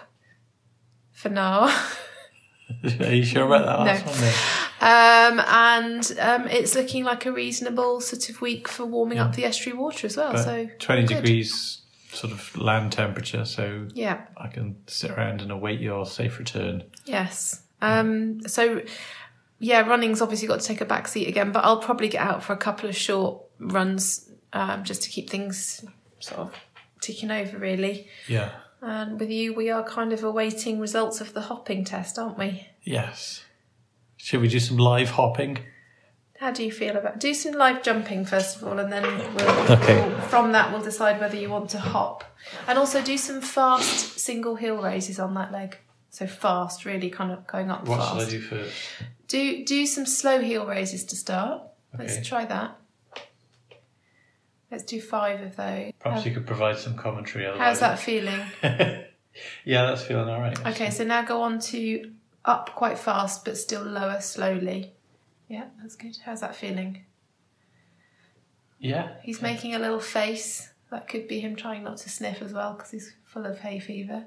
[1.12, 1.74] for now.
[3.00, 4.10] Are you sure about that No.
[4.10, 4.20] one?
[4.20, 4.34] Then?
[4.82, 9.44] Um, and um, it's looking like a reasonable sort of week for warming up the
[9.44, 10.32] estuary water as well.
[10.32, 11.14] But so 20 good.
[11.22, 14.22] degrees sort of land temperature, so Yeah.
[14.36, 16.84] I can sit around and await your safe return.
[17.04, 17.62] Yes.
[17.82, 18.82] Um, so,
[19.58, 22.42] yeah, running's obviously got to take a back seat again, but I'll probably get out
[22.42, 25.84] for a couple of short runs um, just to keep things
[26.18, 26.54] sort of
[27.00, 28.08] ticking over, really.
[28.28, 28.50] Yeah.
[28.82, 32.66] And with you, we are kind of awaiting results of the hopping test, aren't we?
[32.82, 33.44] Yes.
[34.16, 35.58] Should we do some live hopping?
[36.38, 39.72] How do you feel about do some live jumping first of all, and then we'll,
[39.72, 40.00] Okay.
[40.08, 42.24] we'll- from that we'll decide whether you want to hop,
[42.66, 45.76] and also do some fast single heel raises on that leg.
[46.08, 48.18] So fast, really kind of going up What fast.
[48.20, 48.74] should I do first?
[49.28, 51.60] Do do some slow heel raises to start.
[51.94, 52.04] Okay.
[52.06, 52.76] Let's try that.
[54.70, 55.92] Let's do five of those.
[55.98, 57.44] Perhaps you could provide some commentary.
[57.58, 58.40] How's that feeling?
[58.62, 59.04] yeah,
[59.64, 60.58] that's feeling all right.
[60.68, 62.12] Okay, so now go on to
[62.44, 64.92] up quite fast, but still lower slowly.
[65.48, 66.16] Yeah, that's good.
[66.24, 67.04] How's that feeling?
[68.78, 69.14] Yeah.
[69.22, 70.72] He's making a little face.
[70.90, 73.78] That could be him trying not to sniff as well because he's full of hay
[73.78, 74.24] fever.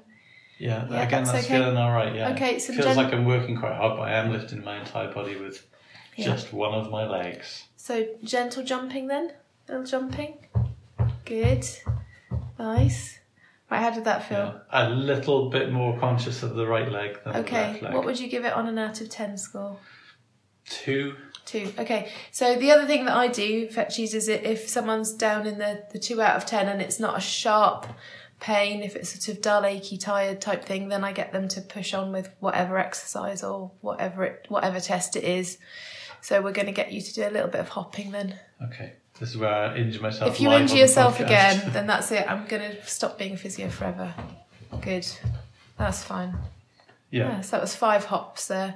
[0.58, 1.58] Yeah, Yeah, again, that's that's, okay.
[1.58, 2.14] feeling all right.
[2.14, 2.30] Yeah.
[2.32, 5.12] Okay, some feels gen- like I'm working quite hard, but I am lifting my entire
[5.12, 5.66] body with
[6.16, 6.26] Yeah.
[6.26, 7.64] just one of my legs.
[7.76, 9.32] So gentle jumping then?
[9.68, 10.46] Little jumping.
[11.24, 11.66] Good.
[12.58, 13.18] Nice.
[13.70, 14.60] Right, how did that feel?
[14.72, 14.88] Yeah.
[14.88, 17.94] A little bit more conscious of the right leg than the Okay, left leg.
[17.94, 19.78] what would you give it on an out of 10 score?
[20.66, 21.14] Two.
[21.46, 21.72] Two.
[21.78, 25.84] Okay, so the other thing that I do, fetchies, is if someone's down in the,
[25.92, 27.86] the two out of 10 and it's not a sharp
[28.40, 31.60] pain, if it's sort of dull, achy, tired type thing, then I get them to
[31.60, 35.58] push on with whatever exercise or whatever it, whatever test it is.
[36.20, 38.38] So we're going to get you to do a little bit of hopping then.
[38.62, 38.94] Okay.
[39.20, 40.30] This is where I injure myself.
[40.34, 41.24] If you injure yourself podcast.
[41.24, 42.28] again, then that's it.
[42.28, 44.12] I'm going to stop being physio forever.
[44.80, 45.06] Good.
[45.78, 46.34] That's fine.
[47.10, 47.28] yeah.
[47.36, 48.74] Yeah, so that was five hops there.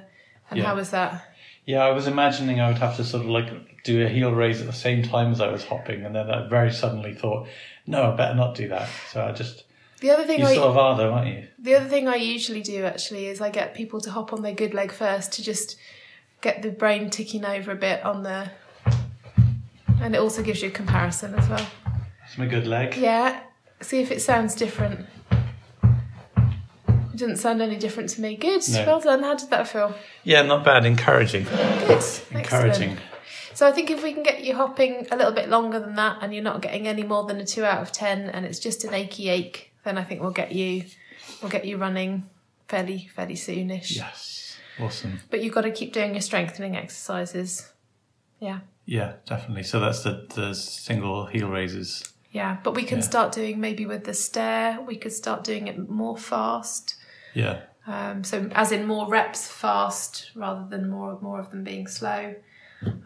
[0.49, 0.65] And Yeah.
[0.65, 1.25] how was that?
[1.65, 4.59] Yeah, I was imagining I would have to sort of like do a heel raise
[4.61, 7.47] at the same time as I was hopping, and then I very suddenly thought,
[7.85, 8.89] no, I better not do that.
[9.11, 9.65] So I just.
[9.99, 11.47] The other thing You I sort of are, though, aren't you?
[11.59, 14.53] The other thing I usually do actually is I get people to hop on their
[14.53, 15.77] good leg first to just
[16.41, 18.49] get the brain ticking over a bit on the.
[20.01, 21.67] And it also gives you a comparison as well.
[22.25, 22.95] It's my good leg.
[22.95, 23.41] Yeah,
[23.81, 25.05] see if it sounds different.
[26.87, 28.35] It didn't sound any different to me.
[28.35, 28.85] Good, No.
[28.85, 29.23] well done.
[29.23, 29.93] How did that feel?
[30.23, 30.85] Yeah, not bad.
[30.85, 31.43] Encouraging.
[31.43, 32.91] Good, Encouraging.
[32.91, 32.99] Excellent.
[33.53, 36.19] So I think if we can get you hopping a little bit longer than that,
[36.21, 38.85] and you're not getting any more than a two out of ten, and it's just
[38.85, 40.85] an achy ache, then I think we'll get you,
[41.41, 42.29] we'll get you running
[42.69, 43.95] fairly fairly soonish.
[43.97, 44.57] Yes.
[44.79, 45.19] Awesome.
[45.29, 47.69] But you've got to keep doing your strengthening exercises.
[48.39, 48.59] Yeah.
[48.85, 49.63] Yeah, definitely.
[49.63, 52.03] So that's the the single heel raises.
[52.31, 53.03] Yeah, but we can Yeah.
[53.03, 54.79] start doing maybe with the stair.
[54.81, 56.95] We could start doing it more fast.
[57.33, 57.61] Yeah.
[57.87, 62.35] Um, so, as in more reps fast rather than more more of them being slow.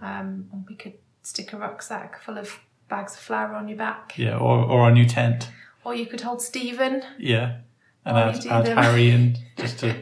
[0.02, 2.60] Um, and we could stick a rucksack full of
[2.90, 4.38] bags of flour on your back, Yeah.
[4.38, 5.50] Or or a new tent.
[5.86, 7.04] or you could hold Stephen.
[7.18, 7.58] Yeah.
[8.06, 8.68] And add, add.
[8.78, 9.96] Harry in just to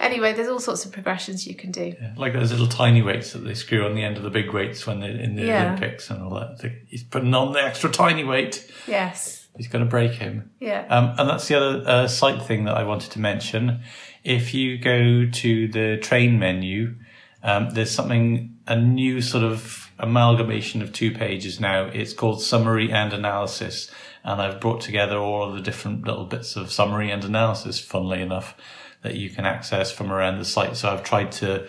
[0.00, 1.94] Anyway, there's all sorts of progressions you can do.
[2.00, 4.50] yeah, like those little tiny weights that they screw on the end of the big
[4.52, 5.66] weights when they're in the Yeah.
[5.66, 6.72] Olympics and all that.
[6.88, 8.66] He's putting on the extra tiny weight.
[8.88, 9.46] Yes.
[9.56, 10.50] He's going to break him.
[10.58, 10.86] Yeah.
[10.88, 13.80] Um, and that's the other uh, side thing that I wanted to mention.
[14.24, 16.94] If you go to the train menu,
[17.42, 21.84] um, there's something, a new sort of amalgamation of two pages now.
[21.86, 23.90] It's called Summary and Analysis.
[24.24, 28.20] And I've brought together all of the different little bits of summary and analysis, funnily
[28.20, 28.54] enough,
[29.02, 30.76] that you can access from around the site.
[30.76, 31.68] So I've tried to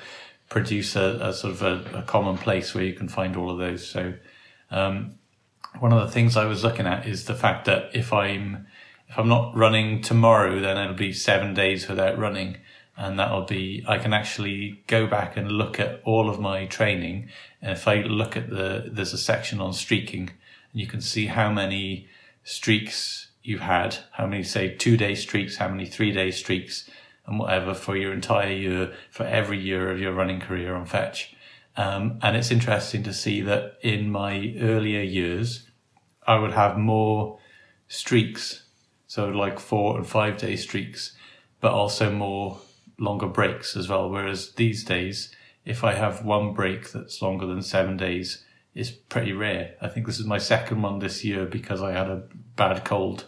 [0.50, 3.58] produce a, a sort of a, a common place where you can find all of
[3.58, 3.88] those.
[3.88, 4.14] So
[4.70, 5.16] um,
[5.80, 8.68] one of the things I was looking at is the fact that if I'm
[9.08, 12.58] if I'm not running tomorrow, then it'll be seven days without running,
[12.96, 17.30] and that'll be I can actually go back and look at all of my training.
[17.62, 20.32] And if I look at the there's a section on streaking,
[20.72, 22.08] and you can see how many
[22.44, 26.90] streaks you've had, how many say two day streaks, how many three day streaks,
[27.32, 31.34] and whatever for your entire year, for every year of your running career on Fetch.
[31.78, 35.70] Um, and it's interesting to see that in my earlier years,
[36.28, 37.40] I would have more
[37.88, 38.64] streaks.
[39.08, 41.16] So like four and five day streaks,
[41.62, 42.60] but also more
[43.00, 44.10] longer breaks as well.
[44.10, 45.34] Whereas these days,
[45.66, 49.76] if I have one break that's longer than seven days, it's pretty rare.
[49.82, 52.24] I think this is my second one this year because I had a
[52.56, 53.26] bad cold.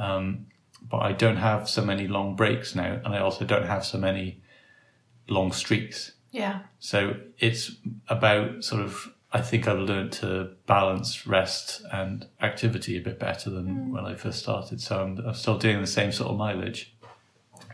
[0.00, 0.46] Um,
[0.92, 3.96] but I don't have so many long breaks now, and I also don't have so
[3.96, 4.42] many
[5.26, 6.12] long streaks.
[6.30, 6.60] Yeah.
[6.80, 7.72] So it's
[8.08, 13.48] about sort of, I think I've learned to balance rest and activity a bit better
[13.48, 13.90] than mm.
[13.90, 14.82] when I first started.
[14.82, 16.94] So I'm, I'm still doing the same sort of mileage.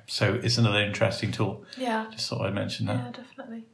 [0.06, 1.64] So it's another interesting tool.
[1.76, 2.06] Yeah.
[2.12, 2.96] Just thought I'd mention that.
[3.04, 3.64] Yeah, definitely.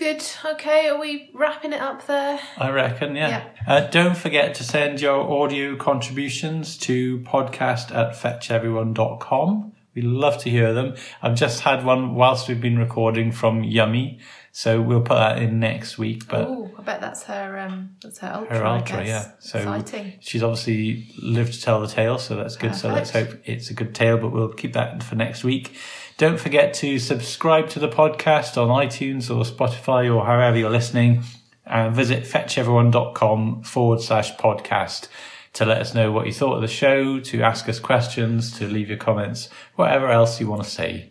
[0.00, 0.24] Good.
[0.42, 2.40] Okay, are we wrapping it up there?
[2.56, 3.50] I reckon, yeah.
[3.66, 9.72] Uh, don't forget to send your audio contributions to podcast at fetcheveryone.com.
[9.94, 10.94] We love to hear them.
[11.20, 14.20] I've just had one whilst we've been recording from Yummy,
[14.52, 16.26] so we'll put that in next week.
[16.28, 17.58] But Oh, I bet that's her.
[17.58, 18.56] Um, that's her ultra.
[18.56, 19.32] her ultra, yeah.
[19.40, 20.14] So Exciting.
[20.20, 22.74] she's obviously lived to tell the tale, so that's good.
[22.74, 25.76] So let's hope it's a good tale, but we'll keep that for next week.
[26.20, 31.22] Don't forget to subscribe to the podcast on iTunes or Spotify or however you're listening.
[31.64, 35.08] And visit fetcheveryone.com forward slash podcast
[35.54, 38.66] to let us know what you thought of the show, to ask us questions, to
[38.66, 41.10] leave your comments, whatever else you want to say.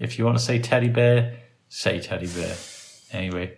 [0.00, 1.38] If you want to say teddy bear,
[1.68, 2.56] say teddy bear.
[3.12, 3.56] Anyway,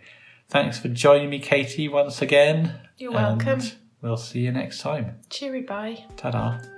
[0.49, 2.75] thanks for joining me, Katie, once again.
[2.99, 3.61] You're welcome.
[4.03, 5.15] We'll see you next time.
[5.31, 6.05] Cheery bye.
[6.15, 6.76] Ta da.